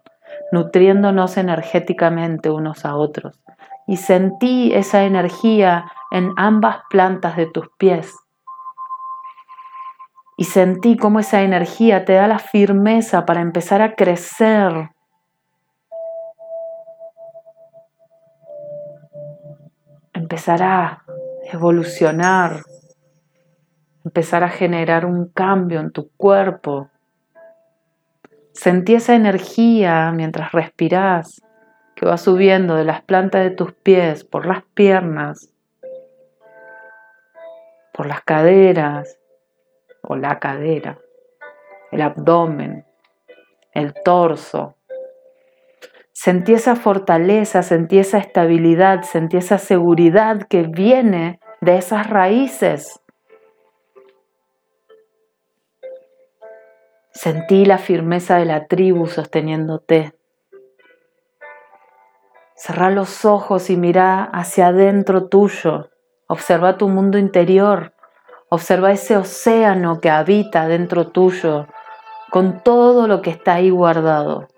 [0.51, 3.41] nutriéndonos energéticamente unos a otros.
[3.87, 8.13] Y sentí esa energía en ambas plantas de tus pies.
[10.37, 14.91] Y sentí cómo esa energía te da la firmeza para empezar a crecer.
[20.15, 21.05] Empezará
[21.53, 22.63] evolucionar,
[24.05, 26.91] empezar a generar un cambio en tu cuerpo.
[28.53, 31.43] Sentí esa energía mientras respirás
[31.95, 35.53] que va subiendo de las plantas de tus pies por las piernas,
[37.93, 39.19] por las caderas
[40.03, 40.99] o la cadera,
[41.91, 42.87] el abdomen,
[43.73, 44.78] el torso,
[46.21, 53.01] Sentí esa fortaleza, sentí esa estabilidad, sentí esa seguridad que viene de esas raíces.
[57.13, 60.13] Sentí la firmeza de la tribu sosteniéndote.
[62.57, 65.91] Cerrá los ojos y mira hacia adentro tuyo.
[66.27, 67.93] Observa tu mundo interior.
[68.49, 71.69] Observa ese océano que habita dentro tuyo
[72.29, 74.49] con todo lo que está ahí guardado.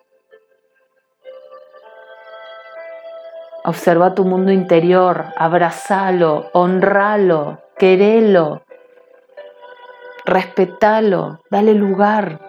[3.65, 8.63] Observa tu mundo interior, abrazalo, honralo, querelo,
[10.25, 12.41] respetalo, dale lugar.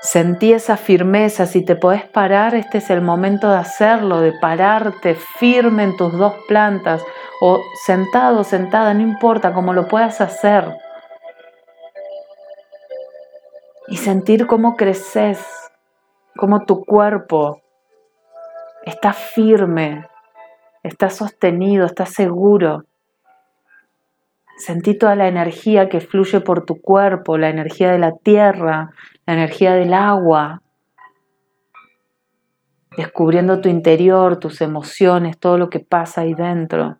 [0.00, 5.14] Sentí esa firmeza, si te podés parar, este es el momento de hacerlo, de pararte
[5.14, 7.02] firme en tus dos plantas
[7.40, 10.76] o sentado, sentada, no importa cómo lo puedas hacer.
[13.86, 15.67] Y sentir cómo creces,
[16.38, 17.62] cómo tu cuerpo
[18.84, 20.06] está firme,
[20.84, 22.84] está sostenido, está seguro.
[24.56, 28.90] Sentí toda la energía que fluye por tu cuerpo, la energía de la tierra,
[29.26, 30.62] la energía del agua,
[32.96, 36.98] descubriendo tu interior, tus emociones, todo lo que pasa ahí dentro.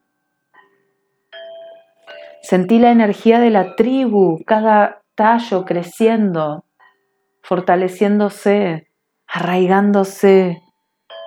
[2.43, 6.65] Sentí la energía de la tribu, cada tallo creciendo,
[7.43, 8.88] fortaleciéndose,
[9.39, 10.65] arraigándose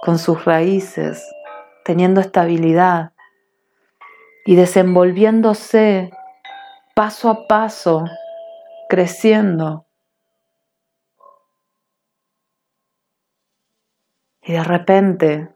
[0.01, 1.26] con sus raíces,
[1.86, 3.14] teniendo estabilidad
[4.45, 6.12] y desenvolviéndose
[6.93, 8.03] paso a paso,
[8.89, 9.86] creciendo.
[14.41, 15.49] Y de repente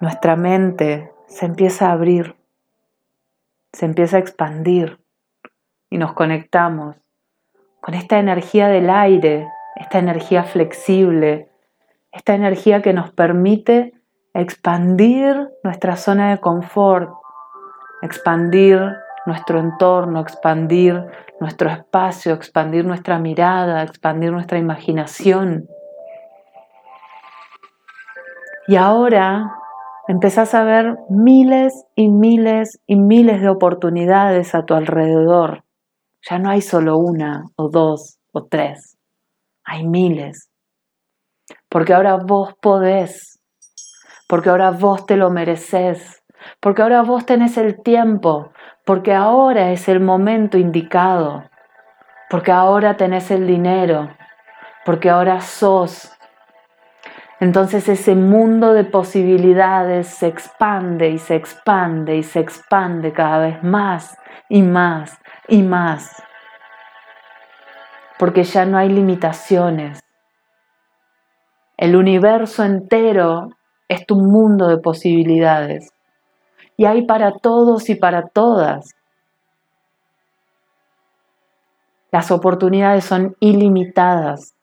[0.00, 2.34] nuestra mente se empieza a abrir,
[3.74, 5.04] se empieza a expandir
[5.90, 6.96] y nos conectamos
[7.82, 9.46] con esta energía del aire,
[9.80, 11.50] esta energía flexible,
[12.12, 13.94] esta energía que nos permite
[14.34, 17.10] expandir nuestra zona de confort,
[18.02, 18.80] expandir
[19.26, 21.02] nuestro entorno, expandir
[21.40, 25.66] nuestro espacio, expandir nuestra mirada, expandir nuestra imaginación.
[28.68, 29.50] Y ahora
[30.08, 35.64] empezás a ver miles y miles y miles de oportunidades a tu alrededor.
[36.28, 38.89] Ya no hay solo una o dos o tres,
[39.64, 40.50] hay miles.
[41.68, 43.40] Porque ahora vos podés,
[44.28, 46.22] porque ahora vos te lo mereces,
[46.60, 48.52] porque ahora vos tenés el tiempo,
[48.84, 51.44] porque ahora es el momento indicado,
[52.28, 54.10] porque ahora tenés el dinero,
[54.84, 56.12] porque ahora sos.
[57.40, 63.62] Entonces ese mundo de posibilidades se expande y se expande y se expande cada vez
[63.62, 64.16] más
[64.48, 66.22] y más y más.
[68.20, 70.04] Porque ya no hay limitaciones.
[71.78, 73.48] El universo entero
[73.88, 75.94] es tu mundo de posibilidades.
[76.76, 78.94] Y hay para todos y para todas.
[82.12, 84.54] Las oportunidades son ilimitadas.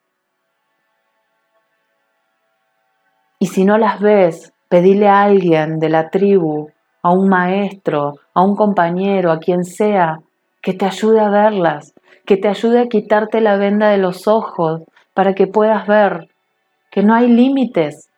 [3.40, 6.70] Y si no las ves, pedile a alguien de la tribu,
[7.02, 10.20] a un maestro, a un compañero, a quien sea,
[10.62, 11.96] que te ayude a verlas,
[12.28, 14.84] que te ayude a quitarte la venda de los ojos
[15.16, 16.28] para que puedas ver
[16.92, 18.12] que no hay límites,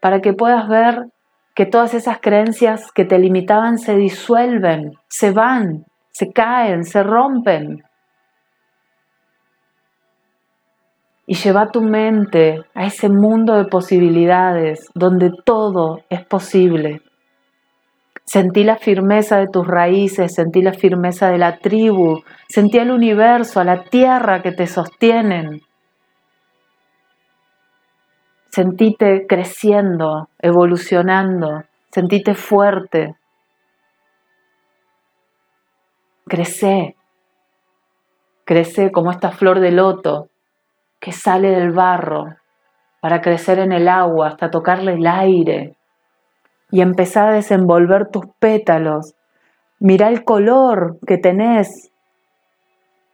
[0.00, 1.06] para que puedas ver
[1.54, 7.82] que todas esas creencias que te limitaban se disuelven, se van, se caen, se rompen.
[11.24, 17.00] y lleva tu mente a ese mundo de posibilidades donde todo es posible.
[18.24, 23.60] Sentí la firmeza de tus raíces, sentí la firmeza de la tribu, sentí el universo,
[23.60, 25.60] a la tierra que te sostienen.
[28.50, 33.16] Sentite creciendo, evolucionando, sentite fuerte.
[36.26, 36.96] Crece,
[38.44, 40.28] crece como esta flor de loto
[41.00, 42.36] que sale del barro
[43.00, 45.76] para crecer en el agua hasta tocarle el aire
[46.72, 49.14] y empezar a desenvolver tus pétalos.
[49.78, 51.92] Mira el color que tenés.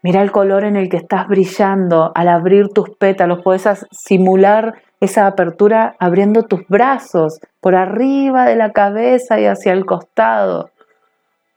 [0.02, 3.40] Mira el color en el que estás brillando al abrir tus pétalos.
[3.42, 9.84] Puedes simular esa apertura abriendo tus brazos por arriba de la cabeza y hacia el
[9.84, 10.70] costado.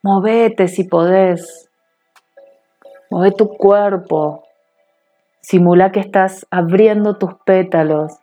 [0.03, 1.69] Movete si podés.
[3.11, 4.43] Move tu cuerpo.
[5.41, 8.13] Simula que estás abriendo tus pétalos,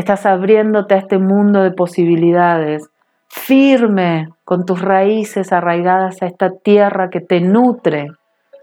[0.00, 2.90] estás abriéndote a este mundo de posibilidades,
[3.28, 8.08] firme con tus raíces arraigadas a esta tierra que te nutre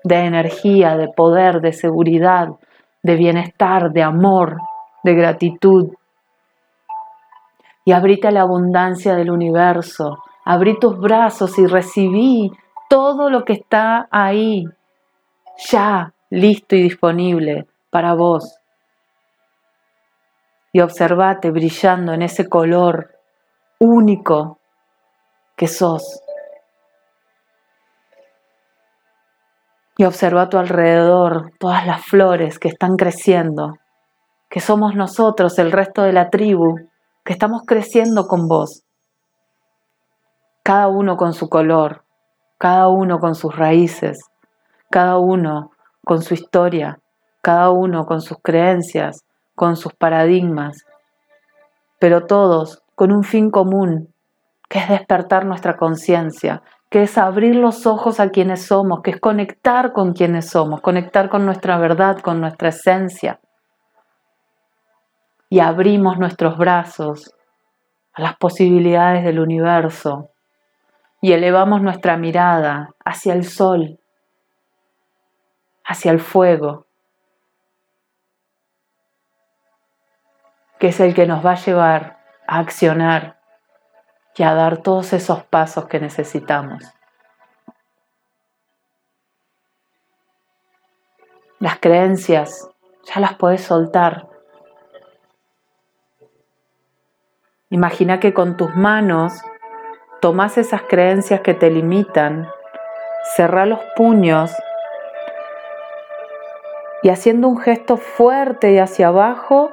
[0.04, 2.50] de energía, de poder, de seguridad,
[3.04, 4.58] de bienestar, de amor,
[5.04, 5.94] de gratitud.
[7.86, 10.18] y abrite a la abundancia del universo.
[10.44, 12.52] Abrí tus brazos y recibí
[12.90, 14.66] todo lo que está ahí,
[15.70, 18.57] ya listo y disponible para vos.
[20.78, 23.16] Y observate brillando en ese color
[23.80, 24.60] único
[25.56, 26.22] que sos.
[29.98, 33.80] Y observa a tu alrededor todas las flores que están creciendo,
[34.52, 36.76] que somos nosotros, el resto de la tribu,
[37.26, 38.84] que estamos creciendo con vos,
[40.62, 42.04] cada uno con su color,
[42.60, 44.20] cada uno con sus raíces,
[44.92, 45.72] cada uno
[46.06, 47.00] con su historia,
[47.42, 49.24] cada uno con sus creencias,
[49.58, 50.86] con sus paradigmas,
[51.98, 54.14] pero todos con un fin común,
[54.70, 56.62] que es despertar nuestra conciencia,
[56.92, 61.28] que es abrir los ojos a quienes somos, que es conectar con quienes somos, conectar
[61.30, 63.40] con nuestra verdad, con nuestra esencia.
[65.50, 67.34] Y abrimos nuestros brazos
[68.14, 70.30] a las posibilidades del universo
[71.20, 74.00] y elevamos nuestra mirada hacia el sol,
[75.84, 76.87] hacia el fuego,
[80.80, 83.40] que es el que nos va a llevar a accionar
[84.36, 86.84] y a dar todos esos pasos que necesitamos.
[91.60, 92.70] Las creencias
[93.04, 94.28] ya las puedes soltar
[97.70, 99.34] Imagina que con tus manos
[100.22, 102.50] tomas esas creencias que te limitan,
[103.36, 104.56] cerrá los puños
[107.04, 109.72] y haciendo un gesto fuerte y hacia abajo,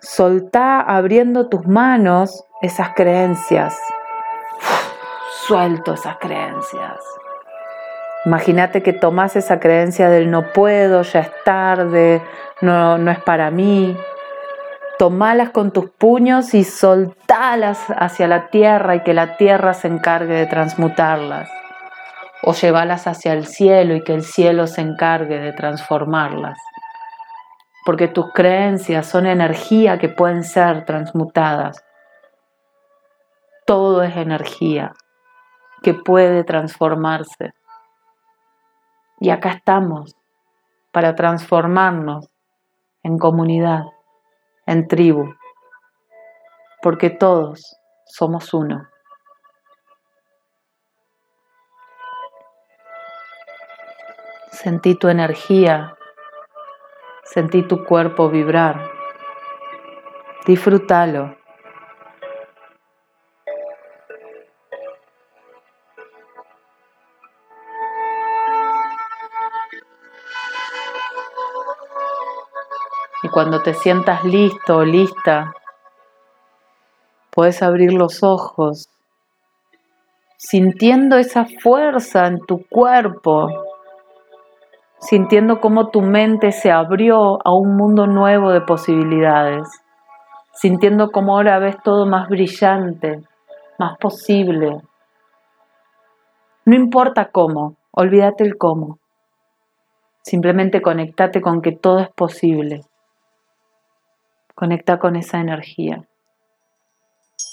[0.00, 3.78] soltá abriendo tus manos esas creencias.
[5.46, 6.98] suelto esas creencias.
[8.24, 12.20] Imagínate que tomas esa creencia del no puedo, ya es tarde,
[12.60, 13.96] no, no es para mí,
[14.98, 20.34] tomalas con tus puños y soltalas hacia la tierra y que la tierra se encargue
[20.34, 21.48] de transmutarlas.
[22.42, 26.58] O llevalas hacia el cielo y que el cielo se encargue de transformarlas.
[27.86, 31.82] Porque tus creencias son energía que pueden ser transmutadas.
[33.64, 34.92] Todo es energía
[35.82, 37.54] que puede transformarse.
[39.20, 40.14] Y acá estamos
[40.92, 42.28] para transformarnos
[43.02, 43.84] en comunidad
[44.66, 45.32] en tribu,
[46.82, 48.88] porque todos somos uno.
[54.50, 55.95] Sentí tu energía,
[57.26, 58.90] sentí tu cuerpo vibrar.
[60.46, 61.36] Disfrútalo.
[73.22, 75.52] Y cuando te sientas listo o lista,
[77.30, 78.88] puedes abrir los ojos,
[80.36, 83.65] sintiendo esa fuerza en tu cuerpo,
[85.08, 89.68] sintiendo cómo tu mente se abrió a un mundo nuevo de posibilidades,
[90.52, 93.22] sintiendo cómo ahora ves todo más brillante,
[93.78, 94.80] más posible.
[96.64, 98.98] No importa cómo, olvídate el cómo.
[100.22, 102.80] Simplemente conectate con que todo es posible.
[104.56, 106.02] Conecta con esa energía.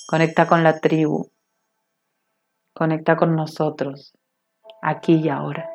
[0.07, 1.29] Conecta con la tribu.
[2.73, 4.13] Conecta con nosotros,
[4.81, 5.72] aquí y ahora.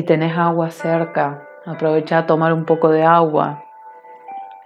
[0.00, 3.64] Si tenés agua cerca, Aprovecha a tomar un poco de agua.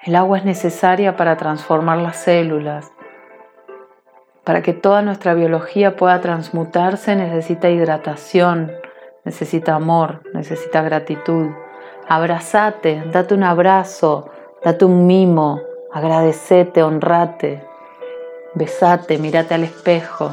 [0.04, 2.92] El agua es necesaria para transformar las células.
[4.44, 8.70] Para que toda nuestra biología pueda transmutarse necesita hidratación,
[9.24, 11.48] necesita amor, necesita gratitud.
[12.08, 14.30] Abrazate, date un abrazo,
[14.64, 15.60] date un mimo,
[15.92, 17.60] agradecete, honrate,
[18.54, 20.30] besate, mírate al espejo,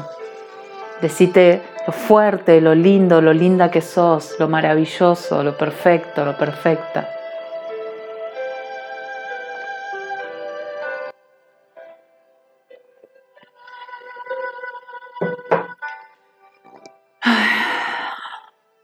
[1.02, 7.08] decite lo fuerte, lo lindo, lo linda que sos, lo maravilloso, lo perfecto, lo perfecta.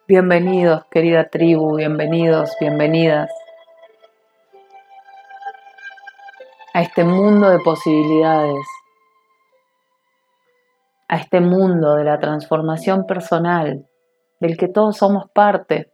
[0.09, 3.31] Bienvenidos, querida tribu, bienvenidos, bienvenidas
[6.75, 8.67] a este mundo de posibilidades
[11.09, 13.87] a este mundo de la transformación personal,
[14.41, 15.91] del que todos somos parte,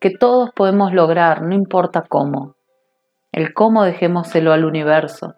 [0.00, 2.56] que todos podemos lograr, no importa cómo.
[3.32, 5.34] El cómo dejémoselo al universo,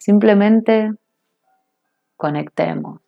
[0.00, 0.92] Simplemente
[2.16, 3.02] conectemos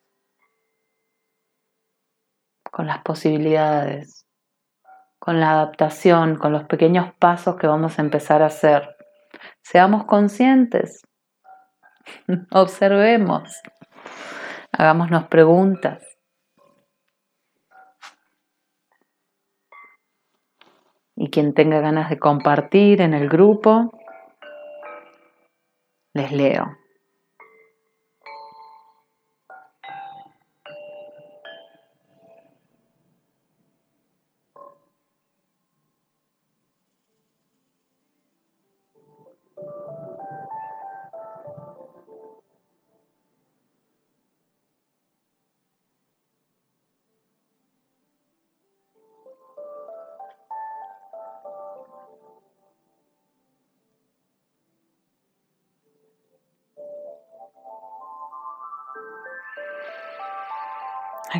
[2.71, 4.27] con las posibilidades,
[5.17, 8.95] con la adaptación, con los pequeños pasos que vamos a empezar a hacer.
[9.63, 11.01] Seamos conscientes,
[12.51, 13.61] observemos,
[14.71, 16.03] hagámonos preguntas.
[21.15, 23.91] Y quien tenga ganas de compartir en el grupo,
[26.13, 26.82] les leo.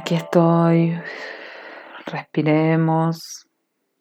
[0.04, 1.00] Aquí estoy.
[2.08, 3.48] Respiremos,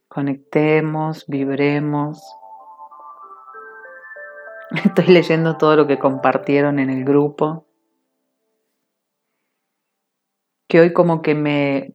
[0.08, 2.20] conectemos, vibremos.
[4.84, 7.68] Estoy leyendo todo lo que compartieron en el grupo.
[10.66, 11.94] Que hoy como que me,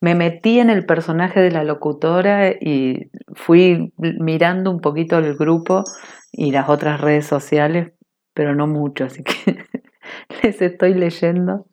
[0.00, 5.82] me metí en el personaje de la locutora y fui mirando un poquito el grupo
[6.30, 7.92] y las otras redes sociales,
[8.34, 9.66] pero no mucho, así que
[10.44, 11.66] les estoy leyendo.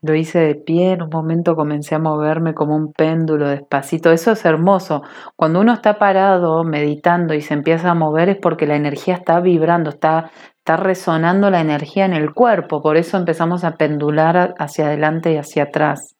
[0.00, 4.12] Lo hice de pie, en un momento comencé a moverme como un péndulo despacito.
[4.12, 5.02] Eso es hermoso.
[5.34, 9.40] Cuando uno está parado, meditando y se empieza a mover es porque la energía está
[9.40, 12.80] vibrando, está, está resonando la energía en el cuerpo.
[12.80, 16.14] Por eso empezamos a pendular hacia adelante y hacia atrás.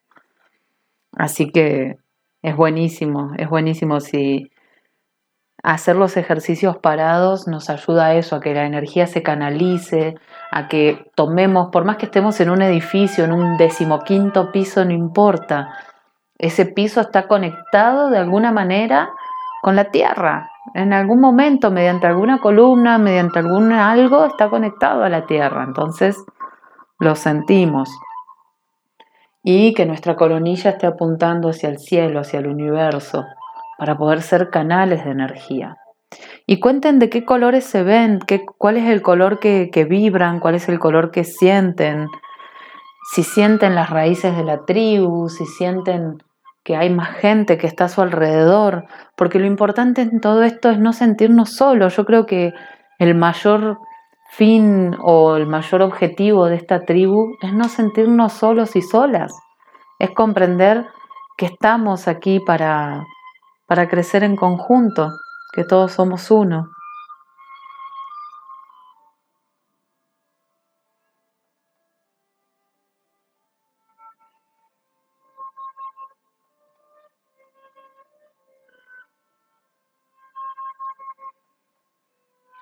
[1.13, 1.97] Así que
[2.43, 4.51] es buenísimo, es buenísimo si
[5.63, 10.15] hacer los ejercicios parados nos ayuda a eso, a que la energía se canalice,
[10.51, 14.93] a que tomemos, por más que estemos en un edificio, en un decimoquinto piso, no
[14.93, 15.75] importa,
[16.39, 19.11] ese piso está conectado de alguna manera
[19.61, 20.51] con la tierra.
[20.75, 25.65] En algún momento, mediante alguna columna, mediante algún algo, está conectado a la tierra.
[25.65, 26.25] Entonces,
[26.99, 27.91] lo sentimos.
[29.43, 33.25] Y que nuestra coronilla esté apuntando hacia el cielo, hacia el universo,
[33.79, 35.77] para poder ser canales de energía.
[36.47, 40.41] Y cuenten de qué colores se ven, qué, cuál es el color que, que vibran,
[40.41, 42.09] cuál es el color que sienten,
[43.13, 46.23] si sienten las raíces de la tribu, si sienten
[46.63, 48.85] que hay más gente que está a su alrededor,
[49.17, 51.97] porque lo importante en todo esto es no sentirnos solos.
[51.97, 52.53] Yo creo que
[52.99, 53.79] el mayor
[54.33, 59.33] fin o el mayor objetivo de esta tribu es no sentirnos solos y solas,
[59.99, 60.85] es comprender
[61.39, 63.07] que estamos aquí para,
[63.67, 65.13] para crecer en conjunto,
[65.53, 66.71] que todos somos uno.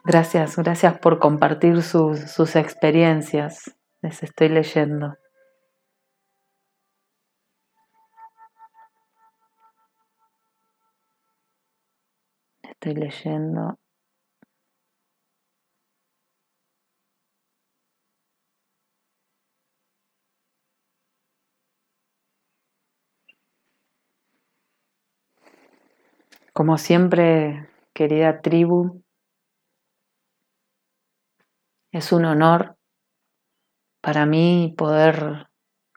[0.04, 3.74] Gracias, gracias por compartir sus, sus experiencias.
[4.02, 5.16] Les estoy leyendo.
[12.94, 13.78] Leyendo.
[26.52, 29.02] Como siempre, querida tribu,
[31.92, 32.76] es un honor
[34.00, 35.48] para mí poder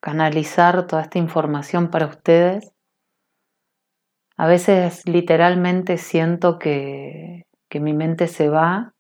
[0.02, 2.74] canalizar toda esta información para ustedes
[4.40, 8.94] a veces literalmente siento que, mi mente se va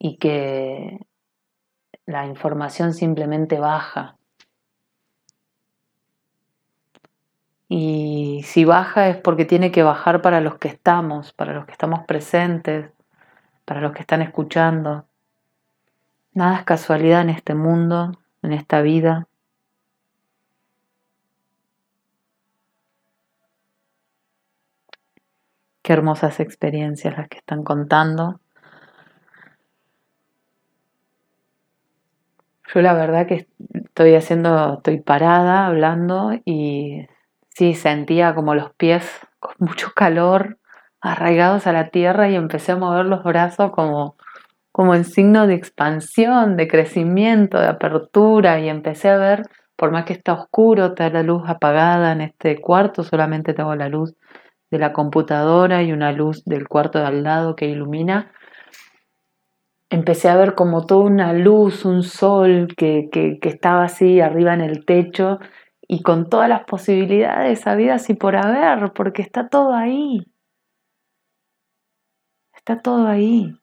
[0.00, 0.98] y que
[2.06, 4.16] la información simplemente baja.
[7.68, 11.72] Y si baja es porque tiene que bajar para los que estamos, para los que
[11.72, 12.90] estamos presentes,
[13.64, 15.06] para los que están escuchando.
[16.32, 18.10] Nada es casualidad en este mundo,
[18.42, 19.28] en esta vida.
[25.86, 28.40] Qué hermosas experiencias las que están contando.
[32.74, 37.06] Yo la verdad que estoy haciendo, estoy parada hablando y
[37.50, 39.08] sí sentía como los pies
[39.38, 40.58] con mucho calor
[41.00, 44.16] arraigados a la tierra y empecé a mover los brazos como,
[44.72, 49.42] como en signo de expansión, de crecimiento, de apertura y empecé a ver,
[49.76, 53.88] por más que está oscuro, está la luz apagada en este cuarto, solamente tengo la
[53.88, 54.16] luz
[54.70, 58.32] de la computadora y una luz del cuarto de al lado que ilumina.
[59.90, 64.60] Empecé a ver como toda una luz, un sol que, que, estaba así arriba en
[64.60, 65.38] el techo
[65.86, 70.26] y con todas las posibilidades habidas y por haber, porque está todo ahí.
[72.56, 73.54] Está todo ahí.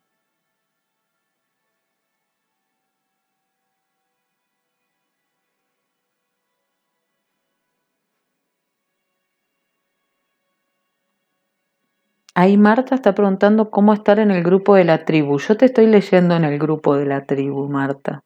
[12.35, 15.39] Ahí Marta está preguntando cómo estar en el grupo de la tribu.
[15.39, 18.23] Yo te estoy leyendo en el grupo de la tribu, Marta.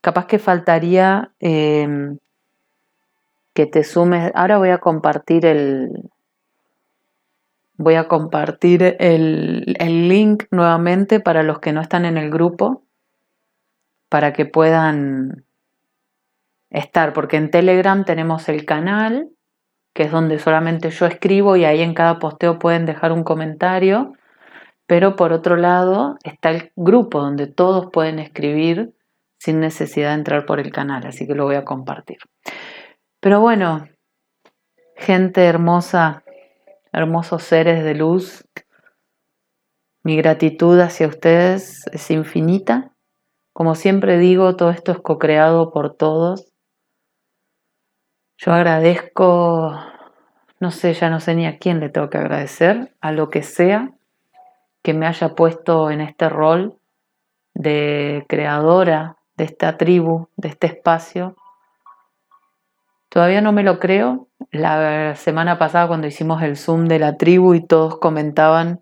[0.00, 2.18] Capaz que faltaría em,
[3.52, 4.32] que te sumes.
[4.34, 6.10] Ahora voy a compartir el,
[7.76, 9.76] Voy a compartir el,
[10.08, 12.84] link nuevamente para los que no están en el grupo,
[14.08, 15.44] para que puedan
[16.70, 19.28] estar, porque en Telegram tenemos el canal,
[19.94, 24.12] que es donde solamente yo escribo y ahí en cada posteo pueden dejar un comentario,
[24.86, 28.92] pero por otro lado está el grupo donde todos pueden escribir
[29.38, 32.18] sin necesidad de entrar por el canal, así que lo voy a compartir.
[33.20, 33.86] Pero bueno,
[34.96, 36.24] gente hermosa,
[36.92, 38.44] hermosos seres de luz.
[40.02, 42.92] Mi gratitud hacia ustedes es infinita.
[43.52, 46.53] Como siempre digo, todo esto es co-creado por todos.
[48.36, 49.78] Yo agradezco,
[50.60, 53.42] no sé, ya no sé ni a quién le tengo que agradecer, a lo que
[53.42, 53.90] sea
[54.82, 56.78] que me haya puesto en este rol
[57.54, 61.36] de creadora de esta tribu, de este espacio,
[63.14, 64.26] Todavía no me lo creo.
[64.50, 68.80] La semana pasada cuando hicimos el Zoom de la tribu y todos comentaban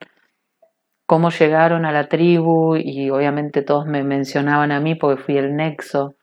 [1.05, 5.55] cómo llegaron a la tribu y obviamente todos me mencionaban a mí porque fui el
[5.55, 6.15] nexo.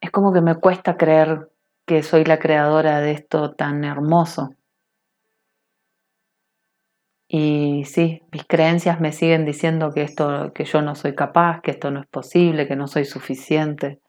[0.00, 1.50] Es como que me cuesta creer
[1.86, 4.50] que soy la creadora de esto tan hermoso.
[7.28, 11.72] Y sí, mis creencias me siguen diciendo que esto que yo no soy capaz, que
[11.72, 14.00] esto no es posible, que no soy suficiente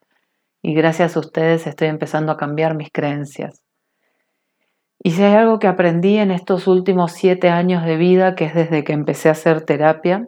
[0.62, 3.64] y gracias a ustedes estoy empezando a cambiar mis creencias.
[5.02, 8.54] Y si hay algo que aprendí en estos últimos siete años de vida, que es
[8.54, 10.28] desde que empecé a hacer terapia,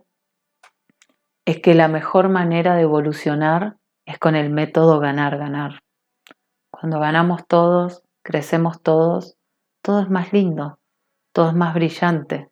[1.46, 5.82] es que la mejor manera de evolucionar es con el método ganar, ganar.
[6.80, 9.38] Cuando ganamos todos, crecemos todos,
[9.82, 10.80] todo es más lindo,
[11.34, 12.50] todo es más brillante,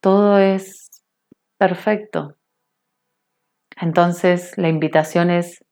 [0.00, 0.90] todo es
[1.56, 2.36] perfecto.
[3.80, 5.62] Entonces la invitación es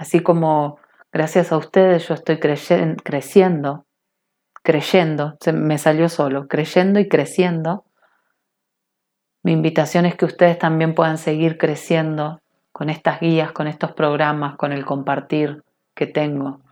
[0.00, 0.78] Así como
[1.12, 3.84] gracias a ustedes yo estoy creciendo,
[4.62, 7.84] creyendo, se me salió solo, creyendo y creciendo.
[9.42, 12.40] Mi invitación es que ustedes también puedan seguir creciendo
[12.72, 15.64] con estas guías, con estos programas, con el compartir
[15.94, 16.62] que tengo.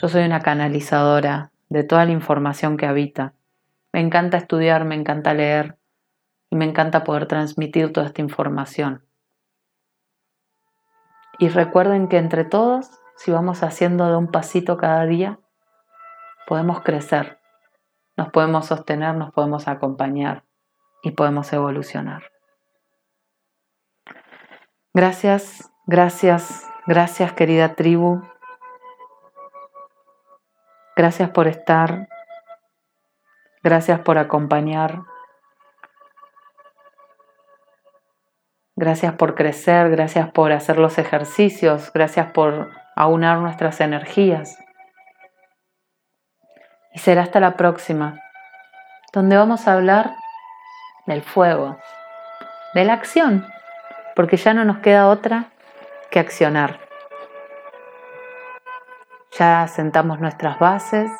[0.00, 3.34] Yo soy una canalizadora de toda la información que habita.
[3.92, 5.76] Me encanta estudiar, me encanta leer
[6.50, 9.04] y me encanta poder transmitir toda esta información.
[11.40, 15.40] Y recuerden que entre todos, si vamos haciendo de un pasito cada día,
[16.46, 17.40] podemos crecer,
[18.16, 20.44] nos podemos sostener, nos podemos acompañar
[21.02, 22.22] y podemos evolucionar.
[24.94, 28.22] Gracias, gracias, gracias querida tribu.
[30.98, 32.08] Gracias por estar.
[33.62, 35.02] Gracias por acompañar.
[38.74, 44.58] Gracias por crecer, gracias por hacer los ejercicios, gracias por aunar nuestras energías.
[46.92, 48.20] Y será hasta la próxima,
[49.12, 50.16] donde vamos a hablar
[51.06, 51.78] del fuego,
[52.74, 53.46] de la acción,
[54.16, 55.52] porque ya no nos queda otra
[56.10, 56.87] que accionar.
[59.38, 61.12] Ya sentamos nuestras bases,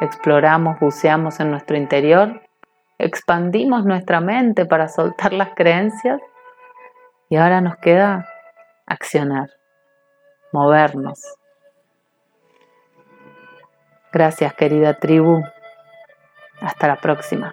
[0.00, 2.40] exploramos, buceamos en nuestro interior,
[2.98, 6.20] expandimos nuestra mente para soltar las creencias
[7.28, 8.28] y ahora nos queda
[8.86, 9.50] accionar,
[10.52, 11.20] movernos.
[14.12, 15.42] Gracias querida tribu.
[16.60, 17.52] Hasta la próxima.